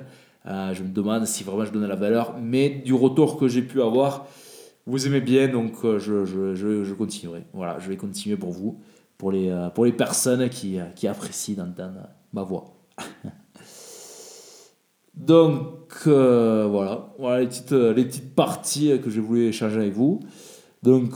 euh, 0.47 0.73
je 0.73 0.83
me 0.83 0.89
demande 0.89 1.25
si 1.25 1.43
vraiment 1.43 1.65
je 1.65 1.71
donne 1.71 1.85
la 1.85 1.95
valeur. 1.95 2.35
Mais 2.41 2.69
du 2.69 2.93
retour 2.93 3.37
que 3.37 3.47
j'ai 3.47 3.61
pu 3.61 3.81
avoir, 3.81 4.25
vous 4.85 5.05
aimez 5.05 5.21
bien, 5.21 5.47
donc 5.47 5.73
euh, 5.83 5.99
je, 5.99 6.25
je, 6.25 6.55
je, 6.55 6.93
continuerai. 6.93 7.43
Voilà, 7.53 7.77
je 7.79 7.89
vais 7.89 7.97
continuer 7.97 8.37
pour 8.37 8.51
vous, 8.51 8.79
pour 9.17 9.31
les, 9.31 9.53
pour 9.75 9.85
les 9.85 9.91
personnes 9.91 10.49
qui, 10.49 10.79
qui 10.95 11.07
apprécient 11.07 11.55
d'entendre 11.55 12.07
ma 12.33 12.43
voix. 12.43 12.65
donc 15.13 16.05
voilà, 16.05 17.13
voilà 17.19 17.41
les 17.41 17.47
petites, 17.47 17.71
les 17.71 18.05
petites 18.05 18.33
parties 18.33 18.99
que 19.03 19.11
je 19.11 19.21
voulais 19.21 19.47
échanger 19.47 19.77
avec 19.77 19.93
vous. 19.93 20.21
Donc 20.83 21.15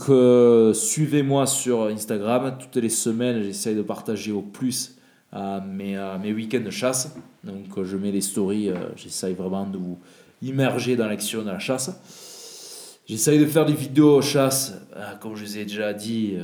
suivez-moi 0.74 1.46
sur 1.46 1.84
Instagram. 1.84 2.56
Toutes 2.58 2.82
les 2.82 2.88
semaines, 2.88 3.42
j'essaye 3.42 3.76
de 3.76 3.82
partager 3.82 4.32
au 4.32 4.42
plus 4.42 4.96
mes, 5.32 5.96
mes 6.20 6.32
week-ends 6.32 6.64
de 6.64 6.70
chasse. 6.70 7.14
Donc 7.44 7.76
euh, 7.76 7.84
je 7.84 7.96
mets 7.96 8.12
les 8.12 8.20
stories, 8.20 8.68
euh, 8.68 8.76
j'essaye 8.96 9.34
vraiment 9.34 9.66
de 9.66 9.78
vous 9.78 9.98
immerger 10.42 10.96
dans 10.96 11.06
l'action 11.06 11.42
de 11.42 11.50
la 11.50 11.58
chasse. 11.58 13.00
J'essaye 13.06 13.38
de 13.38 13.46
faire 13.46 13.64
des 13.64 13.72
vidéos 13.74 14.22
chasse, 14.22 14.74
euh, 14.96 15.16
comme 15.20 15.34
je 15.34 15.44
vous 15.44 15.58
ai 15.58 15.64
déjà 15.64 15.92
dit, 15.92 16.36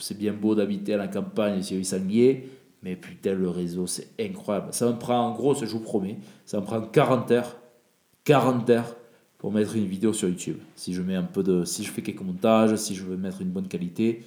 c'est 0.00 0.18
bien 0.18 0.32
beau 0.32 0.54
d'habiter 0.54 0.94
à 0.94 0.96
la 0.96 1.08
campagne 1.08 1.62
sur 1.62 1.76
les 1.76 1.84
sangliers, 1.84 2.48
mais 2.82 2.96
putain 2.96 3.34
le 3.34 3.48
réseau 3.48 3.86
c'est 3.86 4.08
incroyable. 4.20 4.68
Ça 4.72 4.86
me 4.86 4.98
prend 4.98 5.20
en 5.20 5.32
gros, 5.32 5.54
je 5.54 5.64
vous 5.66 5.80
promets, 5.80 6.18
ça 6.44 6.60
me 6.60 6.64
prend 6.64 6.80
40 6.80 7.30
heures, 7.30 7.56
40 8.24 8.70
heures 8.70 8.95
pour 9.46 9.52
mettre 9.52 9.76
une 9.76 9.86
vidéo 9.86 10.12
sur 10.12 10.28
YouTube. 10.28 10.56
Si 10.74 10.92
je 10.92 11.00
mets 11.02 11.14
un 11.14 11.22
peu 11.22 11.44
de, 11.44 11.64
si 11.64 11.84
je 11.84 11.92
fais 11.92 12.02
quelques 12.02 12.22
montages, 12.22 12.74
si 12.74 12.96
je 12.96 13.04
veux 13.04 13.16
mettre 13.16 13.42
une 13.42 13.50
bonne 13.50 13.68
qualité, 13.68 14.24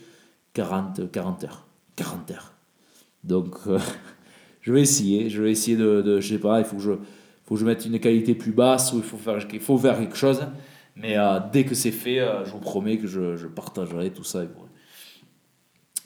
40, 0.53 1.12
40 1.12 1.43
heures, 1.43 1.67
40 1.97 2.32
heures. 2.32 2.53
Donc 3.25 3.58
je 4.62 4.71
vais 4.71 4.79
essayer, 4.79 5.29
je 5.29 5.43
vais 5.43 5.51
essayer 5.51 5.75
de, 5.75 6.21
je 6.21 6.25
sais 6.25 6.39
pas, 6.39 6.60
il 6.60 6.63
faut 6.63 6.77
que 6.77 6.82
je, 6.82 6.91
faut 7.43 7.58
je 7.58 7.65
mette 7.65 7.86
une 7.86 7.99
qualité 7.99 8.34
plus 8.34 8.53
basse 8.53 8.93
ou 8.93 8.99
il 8.99 9.03
faut 9.03 9.17
faire, 9.17 9.45
il 9.51 9.60
faut 9.60 9.77
faire 9.77 9.99
quelque 9.99 10.15
chose. 10.15 10.39
Mais 10.95 11.17
euh, 11.17 11.41
dès 11.51 11.65
que 11.65 11.75
c'est 11.75 11.91
fait, 11.91 12.21
euh, 12.21 12.45
je 12.45 12.51
vous 12.51 12.60
promets 12.60 12.97
que 12.97 13.08
je, 13.08 13.45
partagerai 13.47 14.12
tout 14.12 14.23
ça. 14.23 14.43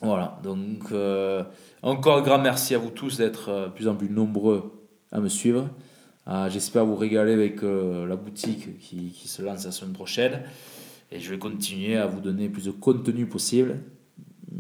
Voilà, 0.02 0.40
donc 0.42 0.92
euh, 0.92 1.44
encore 1.84 2.18
un 2.18 2.24
grand 2.24 2.40
merci 2.40 2.74
à 2.74 2.80
vous 2.80 2.90
tous 2.90 3.18
d'être 3.18 3.68
de 3.68 3.70
plus 3.70 3.88
en 3.88 3.94
plus 3.94 4.10
nombreux 4.10 4.72
à 5.12 5.20
me 5.20 5.30
suivre. 5.30 5.70
J'espère 6.50 6.86
vous 6.86 6.96
régaler 6.96 7.34
avec 7.34 7.62
la 7.62 8.16
boutique 8.16 8.80
qui, 8.80 9.12
se 9.28 9.42
lance 9.42 9.66
la 9.66 9.72
semaine 9.72 9.94
prochaine. 9.94 10.42
Et 11.12 11.20
je 11.20 11.30
vais 11.30 11.38
continuer 11.38 11.98
à 11.98 12.08
vous 12.08 12.22
donner 12.22 12.50
plus 12.50 12.66
de 12.66 12.72
contenu 12.72 13.28
possible. 13.28 13.80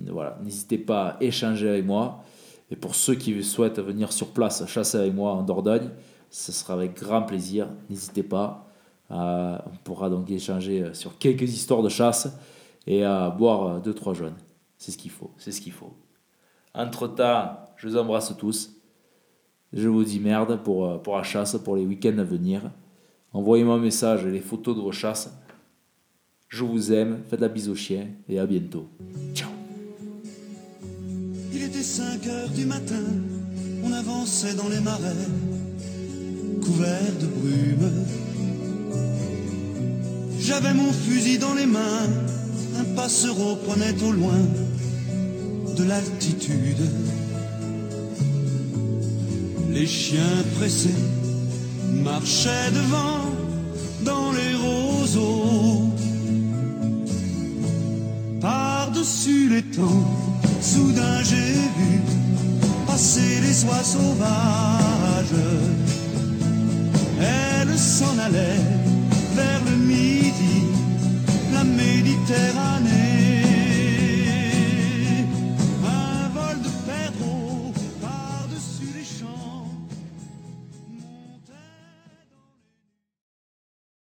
Voilà, 0.07 0.37
n'hésitez 0.43 0.77
pas 0.77 1.09
à 1.09 1.23
échanger 1.23 1.69
avec 1.69 1.85
moi. 1.85 2.23
Et 2.69 2.75
pour 2.75 2.95
ceux 2.95 3.15
qui 3.15 3.43
souhaitent 3.43 3.79
venir 3.79 4.11
sur 4.11 4.27
place 4.33 4.65
chasser 4.67 4.97
avec 4.97 5.13
moi 5.13 5.33
en 5.33 5.43
Dordogne, 5.43 5.89
ce 6.29 6.51
sera 6.51 6.73
avec 6.73 6.95
grand 6.95 7.21
plaisir. 7.21 7.67
N'hésitez 7.89 8.23
pas. 8.23 8.67
Euh, 9.11 9.57
on 9.65 9.77
pourra 9.83 10.09
donc 10.09 10.29
échanger 10.31 10.93
sur 10.93 11.17
quelques 11.17 11.43
histoires 11.43 11.83
de 11.83 11.89
chasse 11.89 12.27
et 12.87 13.03
à 13.03 13.29
boire 13.29 13.81
deux 13.81 13.93
trois 13.93 14.13
jeunes. 14.13 14.35
C'est 14.77 14.91
ce 14.91 14.97
qu'il 14.97 15.11
faut. 15.11 15.31
C'est 15.37 15.51
ce 15.51 15.61
qu'il 15.61 15.71
faut. 15.71 15.93
Entre 16.73 17.07
temps, 17.07 17.59
je 17.77 17.87
vous 17.87 17.97
embrasse 17.97 18.35
tous. 18.37 18.75
Je 19.73 19.87
vous 19.87 20.03
dis 20.03 20.19
merde 20.19 20.59
pour, 20.63 21.01
pour 21.01 21.17
la 21.17 21.23
chasse, 21.23 21.57
pour 21.63 21.75
les 21.75 21.85
week-ends 21.85 22.17
à 22.19 22.23
venir. 22.23 22.71
Envoyez-moi 23.33 23.75
un 23.75 23.79
message 23.79 24.25
et 24.25 24.31
les 24.31 24.39
photos 24.39 24.75
de 24.75 24.81
vos 24.81 24.91
chasses. 24.91 25.33
Je 26.47 26.63
vous 26.63 26.93
aime, 26.93 27.21
faites 27.29 27.41
la 27.41 27.49
bise 27.49 27.69
au 27.69 27.75
chien 27.75 28.07
et 28.29 28.37
à 28.37 28.45
bientôt. 28.45 28.87
Ciao 29.33 29.49
5 31.83 32.27
heures 32.27 32.49
du 32.49 32.65
matin, 32.65 33.03
on 33.83 33.91
avançait 33.91 34.53
dans 34.53 34.69
les 34.69 34.79
marais, 34.79 35.27
couverts 36.63 37.17
de 37.19 37.27
brume. 37.27 37.91
J'avais 40.39 40.73
mon 40.73 40.93
fusil 40.93 41.37
dans 41.39 41.53
les 41.53 41.65
mains, 41.65 42.07
un 42.79 42.95
passereau 42.95 43.57
prenait 43.67 44.01
au 44.01 44.13
loin 44.13 44.39
de 45.75 45.83
l'altitude. 45.83 46.89
Les 49.73 49.87
chiens 49.87 50.43
pressés 50.55 51.01
marchaient 52.03 52.71
devant 52.75 53.25
dans 54.05 54.31
les 54.31 54.53
roseaux. 54.55 55.89
Par-dessus 58.39 59.49
les 59.49 59.63
temps, 59.63 60.05
soudain 60.61 61.23
j'ai 61.23 61.53
vu 61.77 62.01
passer 62.85 63.39
les 63.41 63.65
oies 63.65 63.83
sauvages. 63.83 65.41
Elles 67.19 67.79
s'en 67.79 68.15
allaient 68.19 68.69
vers 69.35 69.61
le 69.65 69.75
midi, 69.77 70.57
la 71.51 71.63
Méditerranée. 71.63 73.02